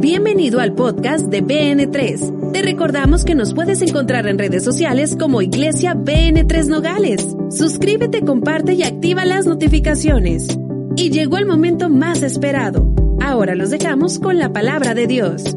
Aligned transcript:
Bienvenido 0.00 0.60
al 0.60 0.74
podcast 0.74 1.26
de 1.26 1.42
BN3. 1.42 2.52
Te 2.52 2.62
recordamos 2.62 3.24
que 3.24 3.34
nos 3.34 3.52
puedes 3.52 3.82
encontrar 3.82 4.28
en 4.28 4.38
redes 4.38 4.62
sociales 4.62 5.16
como 5.18 5.42
Iglesia 5.42 5.96
BN3 5.96 6.66
Nogales. 6.68 7.36
Suscríbete, 7.50 8.24
comparte 8.24 8.74
y 8.74 8.84
activa 8.84 9.24
las 9.24 9.46
notificaciones. 9.46 10.56
Y 10.94 11.10
llegó 11.10 11.36
el 11.38 11.46
momento 11.46 11.88
más 11.88 12.22
esperado. 12.22 12.94
Ahora 13.20 13.56
los 13.56 13.70
dejamos 13.70 14.20
con 14.20 14.38
la 14.38 14.52
palabra 14.52 14.94
de 14.94 15.08
Dios. 15.08 15.56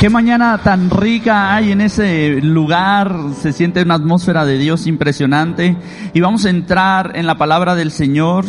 Qué 0.00 0.08
mañana 0.08 0.56
tan 0.56 0.88
rica 0.88 1.54
hay 1.54 1.72
en 1.72 1.82
ese 1.82 2.40
lugar, 2.40 3.14
se 3.38 3.52
siente 3.52 3.82
una 3.82 3.96
atmósfera 3.96 4.46
de 4.46 4.56
Dios 4.56 4.86
impresionante 4.86 5.76
y 6.14 6.20
vamos 6.20 6.46
a 6.46 6.48
entrar 6.48 7.12
en 7.16 7.26
la 7.26 7.36
palabra 7.36 7.74
del 7.74 7.90
Señor. 7.90 8.46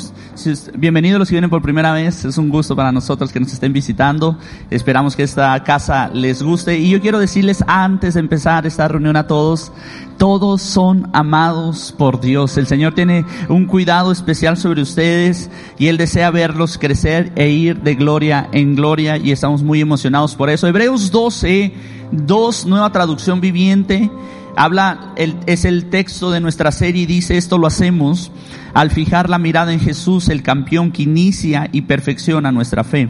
Bienvenidos 0.77 1.19
los 1.19 1.27
que 1.27 1.35
vienen 1.35 1.49
por 1.49 1.61
primera 1.61 1.91
vez, 1.91 2.23
es 2.23 2.37
un 2.37 2.47
gusto 2.47 2.73
para 2.73 2.93
nosotros 2.93 3.33
que 3.33 3.41
nos 3.41 3.51
estén 3.51 3.73
visitando, 3.73 4.37
esperamos 4.69 5.17
que 5.17 5.23
esta 5.23 5.61
casa 5.65 6.09
les 6.13 6.41
guste 6.41 6.79
y 6.79 6.89
yo 6.89 7.01
quiero 7.01 7.19
decirles 7.19 7.65
antes 7.67 8.13
de 8.13 8.21
empezar 8.21 8.65
esta 8.65 8.87
reunión 8.87 9.17
a 9.17 9.27
todos, 9.27 9.73
todos 10.21 10.61
son 10.61 11.09
amados 11.13 11.93
por 11.97 12.21
Dios. 12.21 12.55
El 12.57 12.67
Señor 12.67 12.93
tiene 12.93 13.25
un 13.49 13.65
cuidado 13.65 14.11
especial 14.11 14.55
sobre 14.55 14.83
ustedes 14.83 15.49
y 15.79 15.87
Él 15.87 15.97
desea 15.97 16.29
verlos 16.29 16.77
crecer 16.77 17.31
e 17.35 17.49
ir 17.49 17.81
de 17.81 17.95
gloria 17.95 18.47
en 18.51 18.75
gloria 18.75 19.17
y 19.17 19.31
estamos 19.31 19.63
muy 19.63 19.81
emocionados 19.81 20.35
por 20.35 20.51
eso. 20.51 20.67
Hebreos 20.67 21.09
12, 21.09 21.40
2, 22.11 22.65
nueva 22.65 22.91
traducción 22.91 23.41
viviente, 23.41 24.09
habla, 24.55 25.13
es 25.15 25.65
el 25.65 25.89
texto 25.89 26.31
de 26.31 26.39
nuestra 26.39 26.71
serie 26.71 27.03
y 27.03 27.05
dice 27.05 27.37
esto 27.37 27.57
lo 27.57 27.67
hacemos 27.67 28.31
al 28.73 28.91
fijar 28.91 29.29
la 29.29 29.37
mirada 29.37 29.73
en 29.73 29.79
Jesús, 29.79 30.29
el 30.29 30.43
campeón 30.43 30.91
que 30.91 31.03
inicia 31.03 31.69
y 31.71 31.81
perfecciona 31.81 32.51
nuestra 32.51 32.83
fe. 32.83 33.09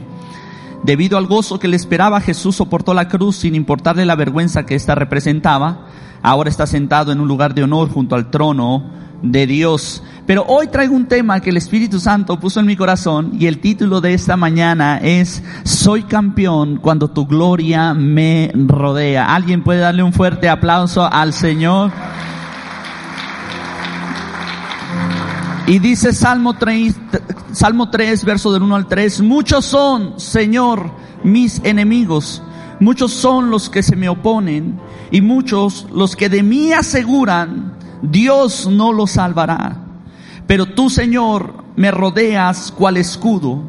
Debido 0.84 1.18
al 1.18 1.28
gozo 1.28 1.60
que 1.60 1.68
le 1.68 1.76
esperaba, 1.76 2.22
Jesús 2.22 2.56
soportó 2.56 2.94
la 2.94 3.08
cruz 3.08 3.38
sin 3.38 3.54
importarle 3.54 4.06
la 4.06 4.16
vergüenza 4.16 4.66
que 4.66 4.76
ésta 4.76 4.96
representaba 4.96 5.86
ahora 6.22 6.50
está 6.50 6.68
sentado 6.68 7.12
en 7.12 7.20
un 7.20 7.28
lugar 7.28 7.54
de 7.54 7.64
honor 7.64 7.90
junto 7.90 8.16
al 8.16 8.30
trono 8.30 8.90
de 9.22 9.48
Dios. 9.48 10.04
Pero 10.26 10.46
hoy 10.48 10.68
traigo 10.68 10.96
un 10.96 11.08
tema 11.08 11.40
que 11.40 11.50
el 11.50 11.58
Espíritu 11.58 12.00
Santo 12.00 12.40
puso 12.40 12.60
en 12.60 12.66
mi 12.66 12.76
corazón 12.76 13.32
y 13.40 13.48
el 13.48 13.60
título 13.60 14.02
de 14.02 14.14
esta 14.14 14.38
mañana 14.38 14.98
es 14.98 15.44
Soy 15.64 16.04
campeón 16.04 16.78
cuando 16.78 17.10
tu 17.10 17.26
gloria 17.26 17.94
me 17.94 18.52
rodea. 18.54 19.34
¿Alguien 19.34 19.64
puede 19.64 19.80
darle 19.80 20.04
un 20.04 20.14
fuerte 20.14 20.48
aplauso 20.48 21.04
al 21.12 21.34
Señor? 21.34 21.92
Y 25.68 25.80
dice 25.80 26.14
Salmo 26.14 26.54
3, 26.54 26.96
Salmo 27.52 27.90
3, 27.90 28.26
verso 28.26 28.52
del 28.52 28.64
1 28.64 28.76
al 28.76 28.88
3, 28.88 29.22
muchos 29.22 29.66
son, 29.66 30.20
Señor, 30.20 30.92
mis 31.24 31.62
enemigos 31.64 32.42
Muchos 32.82 33.14
son 33.14 33.52
los 33.52 33.70
que 33.70 33.84
se 33.84 33.96
me 33.96 34.10
oponen 34.10 34.80
y 35.12 35.22
muchos 35.22 35.86
los 35.94 36.16
que 36.16 36.30
de 36.30 36.42
mí 36.42 36.74
aseguran, 36.74 37.74
Dios 38.02 38.68
no 38.68 38.92
los 38.92 39.12
salvará. 39.12 39.91
Pero 40.48 40.66
tú, 40.66 40.90
Señor, 40.90 41.64
me 41.76 41.92
rodeas 41.92 42.72
cual 42.72 42.98
escudo. 42.98 43.64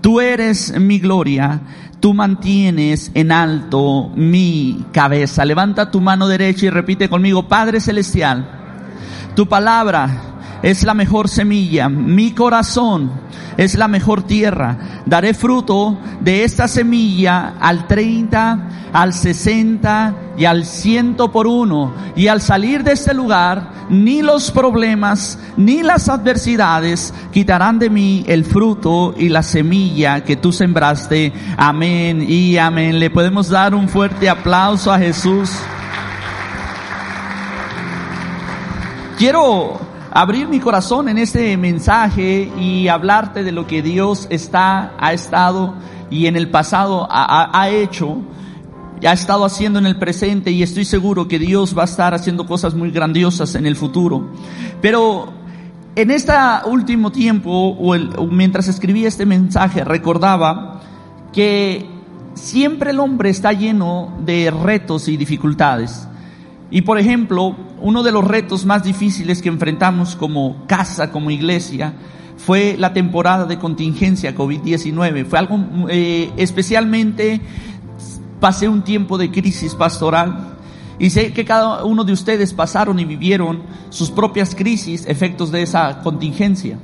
Tú 0.00 0.20
eres 0.20 0.78
mi 0.80 0.98
gloria. 0.98 1.60
Tú 2.00 2.14
mantienes 2.14 3.12
en 3.14 3.30
alto 3.30 4.10
mi 4.14 4.86
cabeza. 4.92 5.44
Levanta 5.44 5.90
tu 5.90 6.00
mano 6.00 6.26
derecha 6.26 6.66
y 6.66 6.70
repite 6.70 7.08
conmigo, 7.08 7.46
Padre 7.46 7.80
Celestial, 7.80 8.44
tu 9.36 9.48
palabra 9.48 10.32
es 10.62 10.82
la 10.82 10.94
mejor 10.94 11.28
semilla, 11.28 11.88
mi 11.88 12.32
corazón 12.32 13.10
es 13.56 13.76
la 13.76 13.88
mejor 13.88 14.22
tierra. 14.22 15.02
Daré 15.06 15.34
fruto 15.34 15.98
de 16.20 16.44
esta 16.44 16.68
semilla 16.68 17.54
al 17.60 17.86
30, 17.86 18.90
al 18.92 19.12
60 19.12 20.14
y 20.36 20.44
al 20.44 20.64
ciento 20.64 21.30
por 21.30 21.46
uno. 21.46 21.92
Y 22.16 22.28
al 22.28 22.40
salir 22.40 22.82
de 22.82 22.92
este 22.92 23.14
lugar, 23.14 23.86
ni 23.88 24.22
los 24.22 24.50
problemas 24.50 25.38
ni 25.56 25.82
las 25.82 26.08
adversidades 26.08 27.12
quitarán 27.32 27.78
de 27.78 27.90
mí 27.90 28.24
el 28.26 28.44
fruto 28.44 29.14
y 29.16 29.28
la 29.28 29.42
semilla 29.42 30.24
que 30.24 30.36
tú 30.36 30.52
sembraste. 30.52 31.32
Amén 31.56 32.24
y 32.26 32.56
amén. 32.56 32.98
Le 32.98 33.10
podemos 33.10 33.48
dar 33.48 33.74
un 33.74 33.88
fuerte 33.88 34.28
aplauso 34.28 34.92
a 34.92 34.98
Jesús. 34.98 35.50
Quiero 39.18 39.91
abrir 40.14 40.46
mi 40.46 40.60
corazón 40.60 41.08
en 41.08 41.16
este 41.16 41.56
mensaje 41.56 42.52
y 42.58 42.88
hablarte 42.88 43.42
de 43.42 43.52
lo 43.52 43.66
que 43.66 43.82
Dios 43.82 44.26
está, 44.30 44.92
ha 44.98 45.12
estado 45.12 45.74
y 46.10 46.26
en 46.26 46.36
el 46.36 46.50
pasado 46.50 47.08
ha, 47.10 47.68
hecho, 47.70 48.18
ha 49.06 49.12
estado 49.12 49.46
haciendo 49.46 49.78
en 49.78 49.86
el 49.86 49.96
presente 49.96 50.50
y 50.50 50.62
estoy 50.62 50.84
seguro 50.84 51.28
que 51.28 51.38
Dios 51.38 51.76
va 51.76 51.82
a 51.82 51.86
estar 51.86 52.12
haciendo 52.12 52.46
cosas 52.46 52.74
muy 52.74 52.90
grandiosas 52.90 53.54
en 53.54 53.64
el 53.64 53.74
futuro. 53.74 54.30
Pero 54.82 55.32
en 55.96 56.10
este 56.10 56.34
último 56.66 57.10
tiempo, 57.10 57.50
o, 57.50 57.94
o 57.94 58.26
mientras 58.26 58.68
escribía 58.68 59.08
este 59.08 59.24
mensaje, 59.24 59.82
recordaba 59.82 60.82
que 61.32 61.88
siempre 62.34 62.90
el 62.90 63.00
hombre 63.00 63.30
está 63.30 63.54
lleno 63.54 64.12
de 64.22 64.50
retos 64.50 65.08
y 65.08 65.16
dificultades. 65.16 66.06
Y 66.72 66.80
por 66.80 66.98
ejemplo, 66.98 67.54
uno 67.82 68.02
de 68.02 68.12
los 68.12 68.24
retos 68.24 68.64
más 68.64 68.82
difíciles 68.82 69.42
que 69.42 69.50
enfrentamos 69.50 70.16
como 70.16 70.64
casa, 70.66 71.12
como 71.12 71.30
iglesia, 71.30 71.92
fue 72.38 72.76
la 72.78 72.94
temporada 72.94 73.44
de 73.44 73.58
contingencia 73.58 74.34
COVID-19. 74.34 75.26
Fue 75.26 75.38
algo 75.38 75.60
eh, 75.90 76.32
especialmente, 76.38 77.42
pasé 78.40 78.70
un 78.70 78.82
tiempo 78.82 79.18
de 79.18 79.30
crisis 79.30 79.74
pastoral 79.74 80.56
y 80.98 81.10
sé 81.10 81.34
que 81.34 81.44
cada 81.44 81.84
uno 81.84 82.04
de 82.04 82.14
ustedes 82.14 82.54
pasaron 82.54 82.98
y 82.98 83.04
vivieron 83.04 83.60
sus 83.90 84.10
propias 84.10 84.54
crisis, 84.54 85.04
efectos 85.06 85.52
de 85.52 85.60
esa 85.60 86.00
contingencia. 86.00 86.78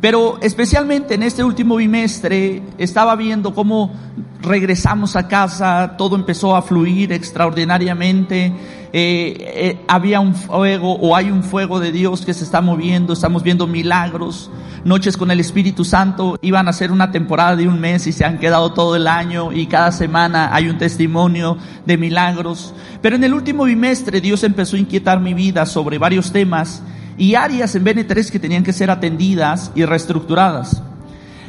Pero 0.00 0.38
especialmente 0.40 1.14
en 1.14 1.22
este 1.22 1.44
último 1.44 1.76
bimestre 1.76 2.62
estaba 2.78 3.16
viendo 3.16 3.54
cómo 3.54 3.92
regresamos 4.40 5.14
a 5.16 5.28
casa, 5.28 5.96
todo 5.98 6.16
empezó 6.16 6.56
a 6.56 6.62
fluir 6.62 7.12
extraordinariamente, 7.12 8.46
eh, 8.46 9.36
eh, 9.38 9.80
había 9.86 10.20
un 10.20 10.34
fuego 10.34 10.94
o 10.94 11.14
hay 11.14 11.30
un 11.30 11.42
fuego 11.42 11.78
de 11.80 11.92
Dios 11.92 12.24
que 12.24 12.32
se 12.32 12.44
está 12.44 12.62
moviendo, 12.62 13.12
estamos 13.12 13.42
viendo 13.42 13.66
milagros, 13.66 14.50
noches 14.84 15.18
con 15.18 15.30
el 15.30 15.40
Espíritu 15.40 15.84
Santo, 15.84 16.38
iban 16.40 16.66
a 16.68 16.72
ser 16.72 16.90
una 16.90 17.12
temporada 17.12 17.54
de 17.54 17.68
un 17.68 17.78
mes 17.78 18.06
y 18.06 18.12
se 18.12 18.24
han 18.24 18.38
quedado 18.38 18.72
todo 18.72 18.96
el 18.96 19.06
año 19.06 19.52
y 19.52 19.66
cada 19.66 19.92
semana 19.92 20.54
hay 20.54 20.70
un 20.70 20.78
testimonio 20.78 21.58
de 21.84 21.98
milagros. 21.98 22.72
Pero 23.02 23.16
en 23.16 23.24
el 23.24 23.34
último 23.34 23.64
bimestre 23.64 24.22
Dios 24.22 24.42
empezó 24.44 24.76
a 24.76 24.80
inquietar 24.80 25.20
mi 25.20 25.34
vida 25.34 25.66
sobre 25.66 25.98
varios 25.98 26.32
temas 26.32 26.82
y 27.20 27.34
áreas 27.34 27.74
en 27.74 27.84
BN3 27.84 28.30
que 28.30 28.38
tenían 28.38 28.62
que 28.62 28.72
ser 28.72 28.90
atendidas 28.90 29.72
y 29.74 29.84
reestructuradas. 29.84 30.82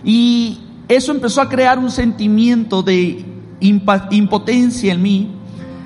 Y 0.04 0.60
eso 0.90 1.14
empezó 1.14 1.40
a 1.40 1.48
crear 1.48 1.80
un 1.80 1.90
sentimiento 1.90 2.84
de 2.84 3.24
impotencia 3.62 4.92
en 4.92 5.02
mí 5.02 5.32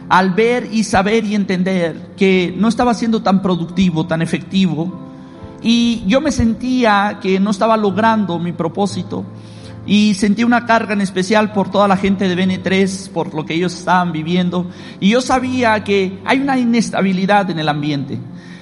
al 0.10 0.32
ver 0.32 0.70
y 0.72 0.84
saber 0.86 1.24
y 1.24 1.36
entender 1.36 2.14
que 2.18 2.52
no 2.58 2.68
estaba 2.68 2.96
siendo 2.96 3.22
tan 3.22 3.44
productivo, 3.44 4.08
tan 4.08 4.24
efectivo. 4.24 4.92
Y 5.62 6.04
yo 6.08 6.20
me 6.20 6.32
sentía 6.32 7.20
que 7.22 7.40
no 7.40 7.52
estaba 7.52 7.78
logrando 7.78 8.40
mi 8.40 8.54
propósito. 8.54 9.24
Y 9.86 10.16
sentí 10.16 10.44
una 10.44 10.66
carga 10.66 10.94
en 10.94 11.02
especial 11.02 11.54
por 11.54 11.70
toda 11.70 11.88
la 11.88 11.98
gente 11.98 12.28
de 12.28 12.36
BN3, 12.36 13.12
por 13.12 13.36
lo 13.36 13.46
que 13.46 13.54
ellos 13.54 13.76
estaban 13.76 14.12
viviendo. 14.12 14.66
Y 15.00 15.10
yo 15.10 15.22
sabía 15.22 15.84
que 15.84 16.18
hay 16.26 16.40
una 16.40 16.58
inestabilidad 16.58 17.52
en 17.52 17.60
el 17.60 17.70
ambiente. 17.70 18.18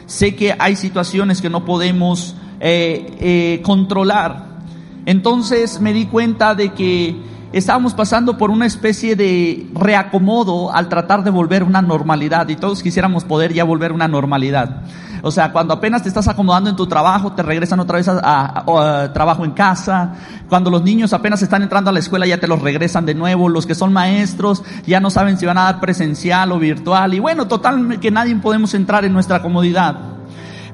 Sé 0.06 0.36
que 0.36 0.56
hay 0.58 0.76
situaciones 0.76 1.42
que 1.42 1.50
no 1.50 1.66
podemos 1.66 2.36
eh, 2.60 3.06
eh, 3.20 3.62
controlar. 3.64 4.60
Entonces 5.06 5.80
me 5.82 5.94
di 5.94 6.06
cuenta 6.06 6.56
de 6.56 6.74
que 6.74 7.16
estábamos 7.54 7.94
pasando 7.94 8.38
por 8.38 8.50
una 8.50 8.66
especie 8.66 9.16
de 9.16 9.68
reacomodo 9.74 10.74
al 10.74 10.90
tratar 10.90 11.24
de 11.24 11.30
volver 11.30 11.64
una 11.64 11.82
normalidad 11.82 12.50
y 12.50 12.56
todos 12.56 12.82
quisiéramos 12.82 13.24
poder 13.24 13.54
ya 13.54 13.64
volver 13.64 13.92
una 13.92 14.08
normalidad. 14.08 14.82
O 15.22 15.32
sea, 15.32 15.54
cuando 15.54 15.74
apenas 15.74 16.04
te 16.04 16.10
estás 16.10 16.28
acomodando 16.28 16.70
en 16.70 16.76
tu 16.76 16.86
trabajo, 16.88 17.32
te 17.32 17.44
regresan 17.44 17.80
otra 17.80 17.98
vez 17.98 18.10
a, 18.10 19.12
trabajo 19.14 19.46
en 19.46 19.52
casa. 19.52 20.16
Cuando 20.50 20.70
los 20.70 20.84
niños 20.84 21.14
apenas 21.14 21.42
están 21.42 21.62
entrando 21.62 21.90
a 21.90 21.94
la 21.94 22.00
escuela, 22.00 22.28
ya 22.28 22.40
te 22.40 22.48
los 22.48 22.62
regresan 22.62 23.06
de 23.06 23.16
nuevo. 23.16 23.48
Los 23.48 23.66
que 23.66 23.74
son 23.74 23.94
maestros 23.94 24.64
ya 24.86 25.00
no 25.00 25.10
saben 25.10 25.38
si 25.38 25.46
van 25.46 25.58
a 25.58 25.64
dar 25.64 25.80
presencial 25.80 26.52
o 26.52 26.60
virtual. 26.60 27.14
Y 27.14 27.20
bueno, 27.20 27.48
total 27.48 28.02
que 28.02 28.12
nadie 28.12 28.36
podemos 28.36 28.74
entrar 28.74 29.06
en 29.06 29.14
nuestra 29.14 29.42
comodidad. 29.42 29.96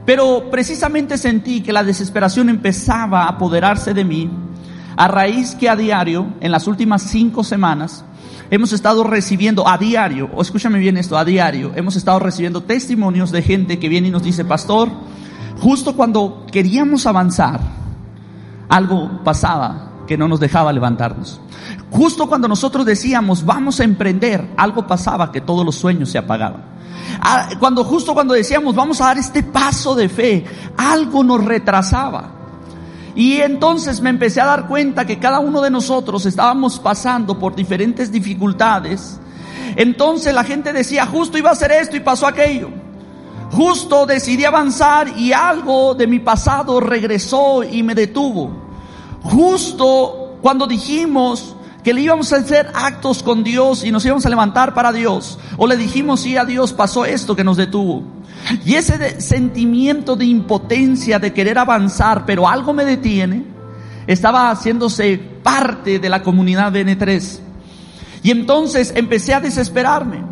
Pero 0.04 0.50
precisamente 0.50 1.20
sentí 1.20 1.62
que 1.62 1.72
la 1.72 1.84
desesperación 1.84 2.50
empezaba 2.50 3.26
a 3.26 3.30
apoderarse 3.30 3.94
de 3.94 4.04
mí 4.04 4.32
a 5.00 5.08
raíz 5.08 5.56
que 5.56 5.70
a 5.70 5.78
diario, 5.78 6.34
en 6.42 6.52
las 6.52 6.68
últimas 6.68 7.04
cinco 7.04 7.46
semanas, 7.46 8.04
hemos 8.52 8.74
estado 8.74 9.06
recibiendo 9.06 9.66
a 9.66 9.78
diario, 9.78 10.30
o 10.36 10.42
escúchame 10.42 10.78
bien 10.78 10.98
esto, 10.98 11.18
a 11.18 11.24
diario, 11.24 11.72
hemos 11.78 11.96
estado 11.96 12.20
recibiendo 12.20 12.64
testimonios 12.64 13.32
de 13.32 13.42
gente 13.42 13.80
que 13.80 13.88
viene 13.88 14.10
y 14.10 14.12
nos 14.12 14.24
dice, 14.24 14.44
pastor, 14.44 14.90
justo 15.62 15.96
cuando 15.96 16.46
queríamos 16.52 17.06
avanzar, 17.06 17.62
algo 18.68 19.24
pasaba 19.24 20.04
que 20.06 20.18
no 20.18 20.28
nos 20.28 20.42
dejaba 20.42 20.74
levantarnos. 20.74 21.40
Justo 21.92 22.28
cuando 22.28 22.50
nosotros 22.50 22.86
decíamos, 22.86 23.46
vamos 23.46 23.80
a 23.80 23.86
emprender, 23.86 24.50
algo 24.58 24.86
pasaba 24.86 25.32
que 25.32 25.40
todos 25.40 25.66
los 25.66 25.76
sueños 25.76 26.10
se 26.10 26.18
apagaban. 26.18 26.66
Ah, 27.22 27.52
cuando 27.58 27.86
justo 27.86 28.14
cuando 28.14 28.34
decíamos, 28.34 28.76
vamos 28.76 29.00
a 29.00 29.06
dar 29.06 29.18
este 29.18 29.44
paso 29.44 29.96
de 29.96 30.10
fe, 30.10 30.44
algo 30.76 31.24
nos 31.24 31.42
retrasaba. 31.46 32.39
Y 33.16 33.42
entonces 33.42 34.02
me 34.02 34.10
empecé 34.10 34.42
a 34.42 34.46
dar 34.46 34.68
cuenta 34.68 35.06
que 35.06 35.20
cada 35.20 35.40
uno 35.40 35.62
de 35.62 35.70
nosotros 35.70 36.26
estábamos 36.26 36.80
pasando 36.80 37.38
por 37.38 37.56
diferentes 37.56 38.12
dificultades. 38.12 39.20
Entonces 39.76 40.34
la 40.34 40.44
gente 40.44 40.74
decía, 40.74 41.06
justo 41.06 41.38
iba 41.38 41.50
a 41.50 41.54
hacer 41.54 41.72
esto 41.72 41.96
y 41.96 42.02
pasó 42.02 42.28
aquello. 42.28 42.70
Justo 43.52 44.06
decidí 44.06 44.46
avanzar 44.46 45.18
y 45.18 45.34
algo 45.34 45.96
de 45.96 46.08
mi 46.08 46.20
pasado 46.20 46.80
regresó 46.80 47.64
y 47.64 47.82
me 47.82 47.96
detuvo. 47.96 48.52
Justo 49.24 50.38
cuando 50.42 50.68
dijimos 50.68 51.56
que 51.84 51.94
le 51.94 52.02
íbamos 52.02 52.32
a 52.34 52.38
hacer 52.38 52.72
actos 52.74 53.24
con 53.24 53.44
Dios 53.44 53.84
y 53.84 53.92
nos 53.92 54.06
íbamos 54.06 54.26
a 54.26 54.30
levantar 54.30 54.74
para 54.74 54.92
Dios, 54.92 55.40
o 55.58 55.66
le 55.66 55.78
dijimos 55.78 56.22
sí 56.22 56.38
a 56.38 56.46
Dios, 56.46 56.74
pasó 56.74 57.06
esto 57.06 57.36
que 57.36 57.44
nos 57.44 57.58
detuvo. 57.58 58.04
Y 58.66 58.76
ese 58.76 59.22
sentimiento 59.22 60.16
de 60.16 60.26
impotencia, 60.26 61.20
de 61.20 61.34
querer 61.34 61.58
avanzar, 61.58 62.26
pero 62.26 62.48
algo 62.48 62.74
me 62.74 62.86
detiene, 62.86 63.44
estaba 64.08 64.50
haciéndose 64.50 65.20
parte 65.44 66.00
de 66.00 66.10
la 66.10 66.24
comunidad 66.24 66.72
de 66.72 66.86
N3. 66.86 67.40
Y 68.24 68.32
entonces 68.32 68.94
empecé 68.96 69.34
a 69.34 69.40
desesperarme. 69.40 70.24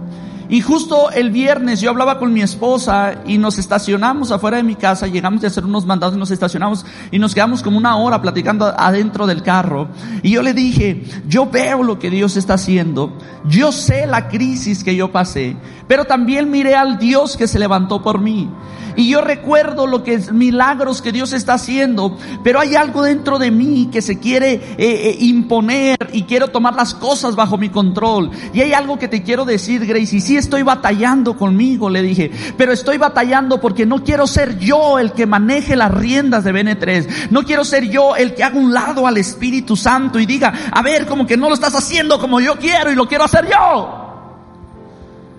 Y 0.49 0.61
justo 0.61 1.11
el 1.11 1.29
viernes 1.29 1.81
yo 1.81 1.89
hablaba 1.89 2.19
con 2.19 2.31
mi 2.31 2.41
esposa 2.41 3.21
y 3.25 3.37
nos 3.37 3.57
estacionamos 3.57 4.31
afuera 4.31 4.57
de 4.57 4.63
mi 4.63 4.75
casa, 4.75 5.07
llegamos 5.07 5.41
de 5.41 5.47
hacer 5.47 5.65
unos 5.65 5.85
mandados 5.85 6.15
y 6.15 6.19
nos 6.19 6.31
estacionamos 6.31 6.85
y 7.11 7.19
nos 7.19 7.35
quedamos 7.35 7.61
como 7.61 7.77
una 7.77 7.97
hora 7.97 8.21
platicando 8.21 8.65
adentro 8.65 9.27
del 9.27 9.43
carro. 9.43 9.89
Y 10.23 10.31
yo 10.31 10.41
le 10.41 10.53
dije, 10.53 11.03
yo 11.27 11.49
veo 11.49 11.83
lo 11.83 11.99
que 11.99 12.09
Dios 12.09 12.37
está 12.37 12.53
haciendo, 12.53 13.17
yo 13.45 13.71
sé 13.71 14.07
la 14.07 14.29
crisis 14.29 14.83
que 14.83 14.95
yo 14.95 15.11
pasé, 15.11 15.57
pero 15.87 16.05
también 16.05 16.49
miré 16.49 16.75
al 16.75 16.97
Dios 16.97 17.35
que 17.35 17.47
se 17.47 17.59
levantó 17.59 18.01
por 18.01 18.19
mí. 18.19 18.49
Y 18.97 19.09
yo 19.09 19.21
recuerdo 19.21 19.85
lo 19.85 20.03
que 20.03 20.15
es 20.15 20.31
milagros 20.31 21.03
que 21.03 21.11
Dios 21.11 21.31
está 21.31 21.53
haciendo, 21.53 22.17
pero 22.43 22.59
hay 22.59 22.75
algo 22.75 23.03
dentro 23.03 23.37
de 23.37 23.51
mí 23.51 23.89
que 23.91 24.01
se 24.01 24.17
quiere 24.17 24.53
eh, 24.53 24.75
eh, 24.79 25.17
imponer 25.19 25.97
y 26.13 26.23
quiero 26.23 26.47
tomar 26.47 26.73
las 26.73 26.95
cosas 26.95 27.35
bajo 27.35 27.59
mi 27.59 27.69
control. 27.69 28.31
Y 28.53 28.61
hay 28.61 28.73
algo 28.73 28.97
que 28.97 29.07
te 29.07 29.21
quiero 29.21 29.45
decir, 29.45 29.85
Grace, 29.85 30.15
y 30.15 30.21
estoy 30.39 30.63
batallando 30.63 31.37
conmigo, 31.37 31.89
le 31.89 32.01
dije, 32.01 32.31
pero 32.57 32.71
estoy 32.71 32.97
batallando 32.97 33.59
porque 33.59 33.85
no 33.85 34.03
quiero 34.03 34.27
ser 34.27 34.57
yo 34.59 34.99
el 34.99 35.11
que 35.11 35.25
maneje 35.25 35.75
las 35.75 35.93
riendas 35.93 36.43
de 36.43 36.53
BN3. 36.53 37.29
No 37.31 37.43
quiero 37.43 37.63
ser 37.63 37.89
yo 37.89 38.15
el 38.15 38.33
que 38.33 38.43
haga 38.43 38.57
un 38.57 38.73
lado 38.73 39.07
al 39.07 39.17
Espíritu 39.17 39.75
Santo 39.75 40.19
y 40.19 40.25
diga, 40.25 40.53
a 40.71 40.81
ver, 40.81 41.05
como 41.05 41.25
que 41.25 41.37
no 41.37 41.49
lo 41.49 41.55
estás 41.55 41.75
haciendo 41.75 42.19
como 42.19 42.39
yo 42.39 42.55
quiero 42.57 42.91
y 42.91 42.95
lo 42.95 43.07
quiero 43.07 43.23
hacer 43.23 43.47
yo. 43.49 44.07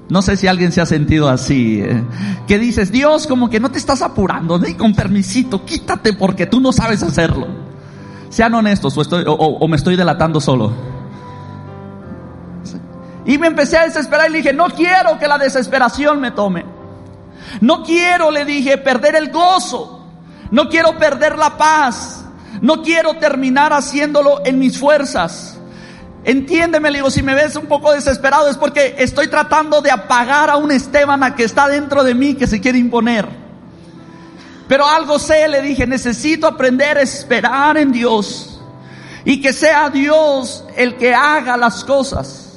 No 0.08 0.22
sé 0.22 0.36
si 0.36 0.46
alguien 0.46 0.72
se 0.72 0.80
ha 0.80 0.86
sentido 0.86 1.28
así, 1.28 1.80
eh. 1.82 2.02
que 2.46 2.58
dices, 2.58 2.90
Dios, 2.90 3.26
como 3.26 3.50
que 3.50 3.60
no 3.60 3.70
te 3.70 3.78
estás 3.78 4.00
apurando, 4.00 4.58
de 4.58 4.74
con 4.74 4.94
permisito, 4.94 5.64
quítate 5.66 6.14
porque 6.14 6.46
tú 6.46 6.60
no 6.60 6.72
sabes 6.72 7.02
hacerlo. 7.02 7.46
Sean 8.30 8.54
honestos 8.54 8.94
o, 8.96 9.68
me 9.68 9.76
estoy 9.76 9.96
delatando 9.96 10.40
solo. 10.40 10.72
Y 13.28 13.36
me 13.36 13.48
empecé 13.48 13.76
a 13.76 13.84
desesperar 13.84 14.30
y 14.30 14.32
le 14.32 14.38
dije, 14.38 14.54
no 14.54 14.70
quiero 14.70 15.18
que 15.18 15.28
la 15.28 15.36
desesperación 15.36 16.18
me 16.18 16.30
tome. 16.30 16.64
No 17.60 17.82
quiero, 17.82 18.30
le 18.30 18.46
dije, 18.46 18.78
perder 18.78 19.16
el 19.16 19.30
gozo. 19.30 20.06
No 20.50 20.70
quiero 20.70 20.96
perder 20.96 21.36
la 21.36 21.58
paz. 21.58 22.24
No 22.62 22.82
quiero 22.82 23.18
terminar 23.18 23.74
haciéndolo 23.74 24.40
en 24.46 24.58
mis 24.58 24.78
fuerzas. 24.78 25.60
Entiéndeme, 26.24 26.90
le 26.90 26.98
digo, 26.98 27.10
si 27.10 27.22
me 27.22 27.34
ves 27.34 27.54
un 27.56 27.66
poco 27.66 27.92
desesperado 27.92 28.48
es 28.48 28.56
porque 28.56 28.94
estoy 28.96 29.28
tratando 29.28 29.82
de 29.82 29.90
apagar 29.90 30.48
a 30.48 30.56
un 30.56 30.72
Esteban 30.72 31.34
que 31.34 31.44
está 31.44 31.68
dentro 31.68 32.04
de 32.04 32.14
mí 32.14 32.32
que 32.32 32.46
se 32.46 32.62
quiere 32.62 32.78
imponer. 32.78 33.28
Pero 34.68 34.86
algo 34.86 35.18
sé, 35.18 35.46
le 35.48 35.60
dije, 35.60 35.86
necesito 35.86 36.46
aprender 36.46 36.96
a 36.96 37.02
esperar 37.02 37.76
en 37.76 37.92
Dios 37.92 38.58
y 39.26 39.42
que 39.42 39.52
sea 39.52 39.90
Dios 39.90 40.64
el 40.78 40.96
que 40.96 41.14
haga 41.14 41.58
las 41.58 41.84
cosas. 41.84 42.47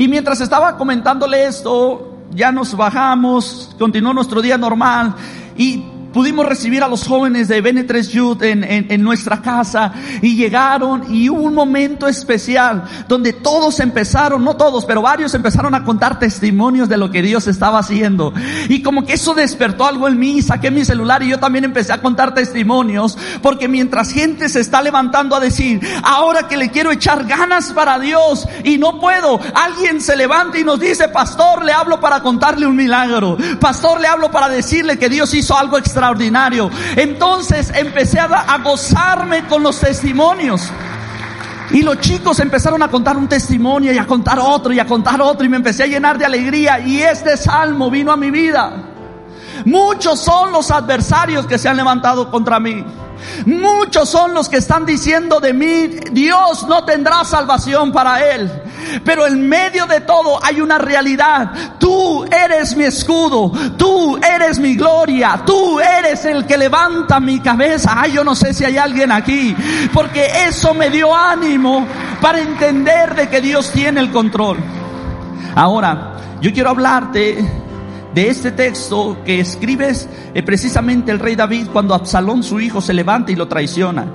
Y 0.00 0.08
mientras 0.08 0.40
estaba 0.40 0.78
comentándole 0.78 1.44
esto, 1.44 2.16
ya 2.30 2.50
nos 2.50 2.74
bajamos, 2.74 3.76
continuó 3.78 4.14
nuestro 4.14 4.40
día 4.40 4.56
normal 4.56 5.14
y 5.58 5.89
Pudimos 6.12 6.44
recibir 6.44 6.82
a 6.82 6.88
los 6.88 7.06
jóvenes 7.06 7.46
de 7.46 7.62
Bene3 7.62 8.08
Youth 8.08 8.42
en, 8.42 8.64
en, 8.64 9.02
nuestra 9.02 9.40
casa 9.40 9.92
y 10.20 10.34
llegaron 10.34 11.14
y 11.14 11.30
hubo 11.30 11.42
un 11.42 11.54
momento 11.54 12.08
especial 12.08 12.82
donde 13.06 13.32
todos 13.32 13.78
empezaron, 13.78 14.42
no 14.42 14.56
todos, 14.56 14.84
pero 14.84 15.02
varios 15.02 15.34
empezaron 15.34 15.72
a 15.72 15.84
contar 15.84 16.18
testimonios 16.18 16.88
de 16.88 16.96
lo 16.96 17.12
que 17.12 17.22
Dios 17.22 17.46
estaba 17.46 17.78
haciendo. 17.78 18.34
Y 18.68 18.82
como 18.82 19.06
que 19.06 19.12
eso 19.12 19.34
despertó 19.34 19.86
algo 19.86 20.08
en 20.08 20.18
mí, 20.18 20.42
saqué 20.42 20.72
mi 20.72 20.84
celular 20.84 21.22
y 21.22 21.28
yo 21.28 21.38
también 21.38 21.64
empecé 21.64 21.92
a 21.92 22.02
contar 22.02 22.34
testimonios 22.34 23.16
porque 23.40 23.68
mientras 23.68 24.10
gente 24.10 24.48
se 24.48 24.60
está 24.60 24.82
levantando 24.82 25.36
a 25.36 25.40
decir, 25.40 25.80
ahora 26.02 26.48
que 26.48 26.56
le 26.56 26.70
quiero 26.70 26.90
echar 26.90 27.24
ganas 27.24 27.72
para 27.72 28.00
Dios 28.00 28.48
y 28.64 28.78
no 28.78 28.98
puedo, 28.98 29.38
alguien 29.54 30.00
se 30.00 30.16
levanta 30.16 30.58
y 30.58 30.64
nos 30.64 30.80
dice, 30.80 31.08
pastor, 31.08 31.64
le 31.64 31.72
hablo 31.72 32.00
para 32.00 32.20
contarle 32.20 32.66
un 32.66 32.74
milagro. 32.74 33.36
Pastor, 33.60 34.00
le 34.00 34.08
hablo 34.08 34.32
para 34.32 34.48
decirle 34.48 34.98
que 34.98 35.08
Dios 35.08 35.32
hizo 35.34 35.56
algo 35.56 35.78
extraordinario 35.78 35.99
extraordinario. 36.00 36.70
Entonces 36.96 37.70
empecé 37.74 38.18
a, 38.18 38.58
gozarme 38.58 39.44
con 39.44 39.62
los 39.62 39.78
testimonios. 39.78 40.70
Y 41.72 41.82
los 41.82 42.00
chicos 42.00 42.40
empezaron 42.40 42.82
a 42.82 42.88
contar 42.88 43.16
un 43.16 43.28
testimonio 43.28 43.92
y 43.92 43.98
a 43.98 44.06
contar 44.06 44.38
otro 44.40 44.72
y 44.72 44.80
a 44.80 44.86
contar 44.86 45.20
otro 45.20 45.46
y 45.46 45.48
me 45.48 45.56
empecé 45.56 45.84
a 45.84 45.86
llenar 45.86 46.18
de 46.18 46.24
alegría 46.24 46.80
y 46.80 47.00
este 47.00 47.36
salmo 47.36 47.90
vino 47.90 48.10
a 48.10 48.16
mi 48.16 48.30
vida. 48.30 48.89
Muchos 49.64 50.20
son 50.20 50.52
los 50.52 50.70
adversarios 50.70 51.46
que 51.46 51.58
se 51.58 51.68
han 51.68 51.76
levantado 51.76 52.30
contra 52.30 52.60
mí. 52.60 52.84
Muchos 53.46 54.08
son 54.08 54.34
los 54.34 54.48
que 54.48 54.58
están 54.58 54.86
diciendo 54.86 55.40
de 55.40 55.52
mí, 55.52 55.88
Dios 56.12 56.66
no 56.66 56.84
tendrá 56.84 57.24
salvación 57.24 57.92
para 57.92 58.24
él. 58.24 58.50
Pero 59.04 59.26
en 59.26 59.48
medio 59.48 59.86
de 59.86 60.00
todo 60.00 60.42
hay 60.42 60.60
una 60.60 60.78
realidad. 60.78 61.76
Tú 61.78 62.24
eres 62.24 62.76
mi 62.76 62.84
escudo, 62.84 63.52
tú 63.76 64.16
eres 64.16 64.58
mi 64.58 64.74
gloria, 64.74 65.42
tú 65.44 65.78
eres 65.80 66.24
el 66.24 66.46
que 66.46 66.56
levanta 66.56 67.20
mi 67.20 67.40
cabeza. 67.40 67.94
Ay, 67.96 68.12
yo 68.12 68.24
no 68.24 68.34
sé 68.34 68.54
si 68.54 68.64
hay 68.64 68.78
alguien 68.78 69.12
aquí, 69.12 69.54
porque 69.92 70.46
eso 70.48 70.74
me 70.74 70.90
dio 70.90 71.14
ánimo 71.14 71.86
para 72.20 72.40
entender 72.40 73.14
de 73.14 73.28
que 73.28 73.40
Dios 73.40 73.70
tiene 73.70 74.00
el 74.00 74.10
control. 74.10 74.58
Ahora, 75.54 76.16
yo 76.40 76.52
quiero 76.52 76.70
hablarte 76.70 77.69
de 78.14 78.28
este 78.28 78.50
texto 78.50 79.18
que 79.24 79.40
escribes 79.40 80.08
eh, 80.34 80.42
precisamente 80.42 81.12
el 81.12 81.18
rey 81.18 81.36
David 81.36 81.68
cuando 81.72 81.94
Absalón 81.94 82.42
su 82.42 82.60
hijo 82.60 82.80
se 82.80 82.94
levanta 82.94 83.32
y 83.32 83.36
lo 83.36 83.48
traiciona. 83.48 84.06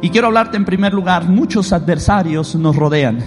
Y 0.00 0.10
quiero 0.10 0.28
hablarte 0.28 0.56
en 0.56 0.64
primer 0.64 0.94
lugar, 0.94 1.28
muchos 1.28 1.72
adversarios 1.72 2.54
nos 2.54 2.76
rodean. 2.76 3.18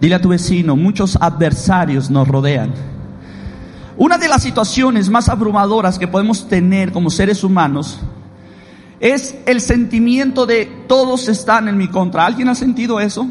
Dile 0.00 0.14
a 0.14 0.20
tu 0.20 0.30
vecino, 0.30 0.76
muchos 0.76 1.16
adversarios 1.20 2.10
nos 2.10 2.26
rodean. 2.26 2.72
Una 3.98 4.16
de 4.16 4.28
las 4.28 4.42
situaciones 4.42 5.10
más 5.10 5.28
abrumadoras 5.28 5.98
que 5.98 6.08
podemos 6.08 6.48
tener 6.48 6.90
como 6.90 7.10
seres 7.10 7.44
humanos 7.44 8.00
es 8.98 9.36
el 9.46 9.60
sentimiento 9.60 10.46
de 10.46 10.66
todos 10.86 11.28
están 11.28 11.68
en 11.68 11.76
mi 11.76 11.88
contra. 11.88 12.24
¿Alguien 12.24 12.48
ha 12.48 12.54
sentido 12.54 12.98
eso? 13.00 13.26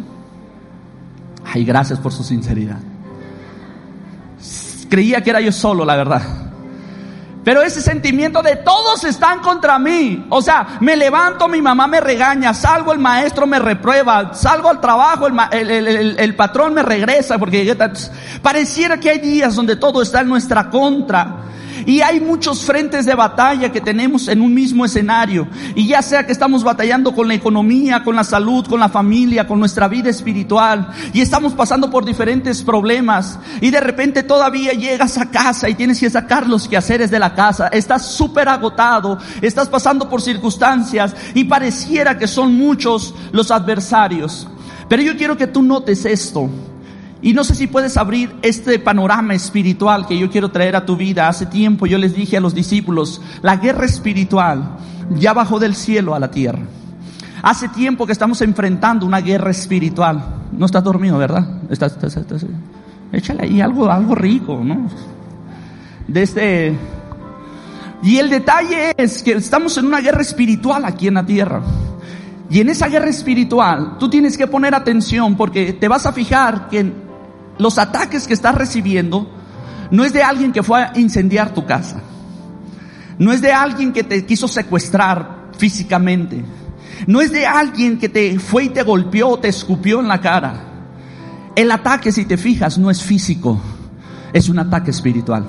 Ay, 1.43 1.65
gracias 1.65 1.99
por 1.99 2.11
su 2.11 2.23
sinceridad. 2.23 2.79
Creía 4.89 5.21
que 5.21 5.29
era 5.29 5.41
yo 5.41 5.51
solo, 5.51 5.85
la 5.85 5.95
verdad. 5.95 6.21
Pero 7.43 7.61
ese 7.61 7.81
sentimiento 7.81 8.41
de 8.41 8.57
todos 8.57 9.03
están 9.05 9.39
contra 9.39 9.79
mí. 9.79 10.25
O 10.29 10.41
sea, 10.41 10.77
me 10.81 10.95
levanto, 10.95 11.47
mi 11.47 11.61
mamá 11.61 11.87
me 11.87 12.01
regaña, 12.01 12.53
salgo, 12.53 12.91
el 12.91 12.99
maestro 12.99 13.47
me 13.47 13.59
reprueba, 13.59 14.33
salgo 14.33 14.69
al 14.69 14.81
trabajo, 14.81 15.27
el, 15.27 16.17
el 16.19 16.35
patrón 16.35 16.73
me 16.73 16.83
regresa 16.83 17.37
porque 17.37 17.75
pareciera 18.41 18.99
que 18.99 19.09
hay 19.09 19.19
días 19.19 19.55
donde 19.55 19.77
todo 19.77 20.01
está 20.01 20.21
en 20.21 20.27
nuestra 20.27 20.69
contra. 20.69 21.45
Y 21.85 22.01
hay 22.01 22.19
muchos 22.19 22.63
frentes 22.63 23.05
de 23.05 23.15
batalla 23.15 23.71
que 23.71 23.81
tenemos 23.81 24.27
en 24.27 24.41
un 24.41 24.53
mismo 24.53 24.85
escenario. 24.85 25.47
Y 25.75 25.87
ya 25.87 26.01
sea 26.01 26.25
que 26.25 26.31
estamos 26.31 26.63
batallando 26.63 27.13
con 27.13 27.27
la 27.27 27.33
economía, 27.33 28.03
con 28.03 28.15
la 28.15 28.23
salud, 28.23 28.65
con 28.67 28.79
la 28.79 28.89
familia, 28.89 29.47
con 29.47 29.59
nuestra 29.59 29.87
vida 29.87 30.09
espiritual. 30.09 30.89
Y 31.13 31.21
estamos 31.21 31.53
pasando 31.53 31.89
por 31.89 32.05
diferentes 32.05 32.63
problemas. 32.63 33.39
Y 33.61 33.69
de 33.69 33.79
repente 33.79 34.23
todavía 34.23 34.73
llegas 34.73 35.17
a 35.17 35.29
casa 35.29 35.69
y 35.69 35.75
tienes 35.75 35.99
que 35.99 36.09
sacar 36.09 36.47
los 36.47 36.67
quehaceres 36.67 37.11
de 37.11 37.19
la 37.19 37.33
casa. 37.33 37.67
Estás 37.67 38.05
súper 38.05 38.49
agotado. 38.49 39.17
Estás 39.41 39.67
pasando 39.69 40.09
por 40.09 40.21
circunstancias. 40.21 41.15
Y 41.33 41.45
pareciera 41.45 42.17
que 42.17 42.27
son 42.27 42.55
muchos 42.55 43.13
los 43.31 43.51
adversarios. 43.51 44.47
Pero 44.87 45.03
yo 45.03 45.15
quiero 45.15 45.37
que 45.37 45.47
tú 45.47 45.61
notes 45.61 46.05
esto. 46.05 46.49
Y 47.21 47.33
no 47.33 47.43
sé 47.43 47.53
si 47.53 47.67
puedes 47.67 47.97
abrir 47.97 48.33
este 48.41 48.79
panorama 48.79 49.33
espiritual 49.33 50.07
que 50.07 50.17
yo 50.17 50.29
quiero 50.29 50.49
traer 50.49 50.75
a 50.75 50.85
tu 50.85 50.95
vida. 50.95 51.27
Hace 51.27 51.45
tiempo 51.45 51.85
yo 51.85 51.97
les 51.97 52.15
dije 52.15 52.37
a 52.37 52.39
los 52.39 52.55
discípulos, 52.55 53.21
la 53.41 53.57
guerra 53.57 53.85
espiritual 53.85 54.77
ya 55.11 55.33
bajó 55.33 55.59
del 55.59 55.75
cielo 55.75 56.15
a 56.15 56.19
la 56.19 56.31
tierra. 56.31 56.61
Hace 57.41 57.67
tiempo 57.69 58.05
que 58.05 58.13
estamos 58.13 58.41
enfrentando 58.41 59.05
una 59.05 59.19
guerra 59.19 59.51
espiritual. 59.51 60.23
No 60.51 60.65
estás 60.65 60.83
dormido, 60.83 61.17
¿verdad? 61.17 61.45
Estás, 61.69 61.97
échale 63.11 63.43
ahí 63.43 63.61
algo, 63.61 63.89
algo 63.89 64.15
rico, 64.15 64.61
¿no? 64.63 64.89
De 66.07 66.23
este... 66.23 66.77
Y 68.01 68.17
el 68.17 68.29
detalle 68.29 68.93
es 68.95 69.21
que 69.21 69.33
estamos 69.33 69.77
en 69.77 69.85
una 69.85 69.99
guerra 69.99 70.21
espiritual 70.21 70.85
aquí 70.85 71.07
en 71.07 71.15
la 71.15 71.25
tierra. 71.25 71.61
Y 72.49 72.61
en 72.61 72.69
esa 72.69 72.87
guerra 72.87 73.09
espiritual 73.09 73.97
tú 73.99 74.09
tienes 74.09 74.37
que 74.37 74.47
poner 74.47 74.73
atención 74.73 75.35
porque 75.35 75.73
te 75.73 75.87
vas 75.89 76.05
a 76.05 76.13
fijar 76.13 76.69
que 76.69 77.08
los 77.59 77.77
ataques 77.77 78.25
que 78.25 78.33
estás 78.33 78.55
recibiendo 78.55 79.29
no 79.91 80.03
es 80.03 80.13
de 80.13 80.23
alguien 80.23 80.51
que 80.51 80.63
fue 80.63 80.81
a 80.81 80.93
incendiar 80.95 81.53
tu 81.53 81.65
casa. 81.65 82.01
No 83.19 83.33
es 83.33 83.41
de 83.41 83.51
alguien 83.51 83.91
que 83.91 84.03
te 84.03 84.25
quiso 84.25 84.47
secuestrar 84.47 85.49
físicamente. 85.57 86.43
No 87.05 87.21
es 87.21 87.31
de 87.31 87.45
alguien 87.45 87.99
que 87.99 88.07
te 88.09 88.39
fue 88.39 88.65
y 88.65 88.69
te 88.69 88.83
golpeó 88.83 89.29
o 89.29 89.39
te 89.39 89.49
escupió 89.49 89.99
en 89.99 90.07
la 90.07 90.21
cara. 90.21 90.63
El 91.55 91.69
ataque, 91.71 92.11
si 92.11 92.25
te 92.25 92.37
fijas, 92.37 92.77
no 92.77 92.89
es 92.89 93.03
físico, 93.03 93.59
es 94.31 94.47
un 94.47 94.59
ataque 94.59 94.91
espiritual. 94.91 95.45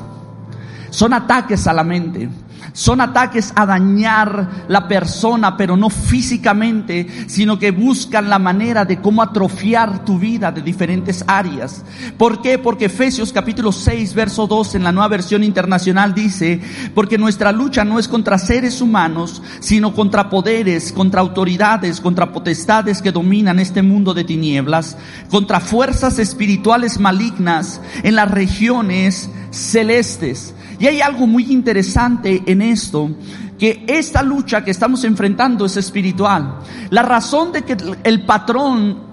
Son 0.90 1.12
ataques 1.12 1.66
a 1.68 1.72
la 1.72 1.84
mente. 1.84 2.28
Son 2.72 3.00
ataques 3.00 3.52
a 3.56 3.66
dañar 3.66 4.66
la 4.68 4.86
persona, 4.86 5.56
pero 5.56 5.76
no 5.76 5.90
físicamente, 5.90 7.06
sino 7.26 7.58
que 7.58 7.70
buscan 7.70 8.28
la 8.28 8.38
manera 8.38 8.84
de 8.84 9.00
cómo 9.00 9.22
atrofiar 9.22 10.04
tu 10.04 10.18
vida 10.18 10.52
de 10.52 10.62
diferentes 10.62 11.24
áreas. 11.26 11.84
¿Por 12.16 12.42
qué? 12.42 12.58
Porque 12.58 12.86
Efesios 12.86 13.32
capítulo 13.32 13.72
6, 13.72 14.14
verso 14.14 14.46
2 14.46 14.76
en 14.76 14.84
la 14.84 14.92
nueva 14.92 15.08
versión 15.08 15.42
internacional 15.42 16.14
dice, 16.14 16.60
porque 16.94 17.18
nuestra 17.18 17.52
lucha 17.52 17.84
no 17.84 17.98
es 17.98 18.08
contra 18.08 18.38
seres 18.38 18.80
humanos, 18.80 19.42
sino 19.60 19.94
contra 19.94 20.30
poderes, 20.30 20.92
contra 20.92 21.20
autoridades, 21.20 22.00
contra 22.00 22.32
potestades 22.32 23.02
que 23.02 23.12
dominan 23.12 23.58
este 23.58 23.82
mundo 23.82 24.14
de 24.14 24.24
tinieblas, 24.24 24.96
contra 25.30 25.60
fuerzas 25.60 26.18
espirituales 26.18 27.00
malignas 27.00 27.80
en 28.02 28.16
las 28.16 28.30
regiones 28.30 29.30
celestes. 29.50 30.54
Y 30.80 30.86
hay 30.86 31.02
algo 31.02 31.26
muy 31.26 31.52
interesante 31.52 32.42
en 32.46 32.62
esto, 32.62 33.10
que 33.58 33.84
esta 33.86 34.22
lucha 34.22 34.64
que 34.64 34.70
estamos 34.70 35.04
enfrentando 35.04 35.66
es 35.66 35.76
espiritual. 35.76 36.60
La 36.88 37.02
razón 37.02 37.52
de 37.52 37.62
que 37.62 37.76
el 38.02 38.24
patrón 38.24 39.09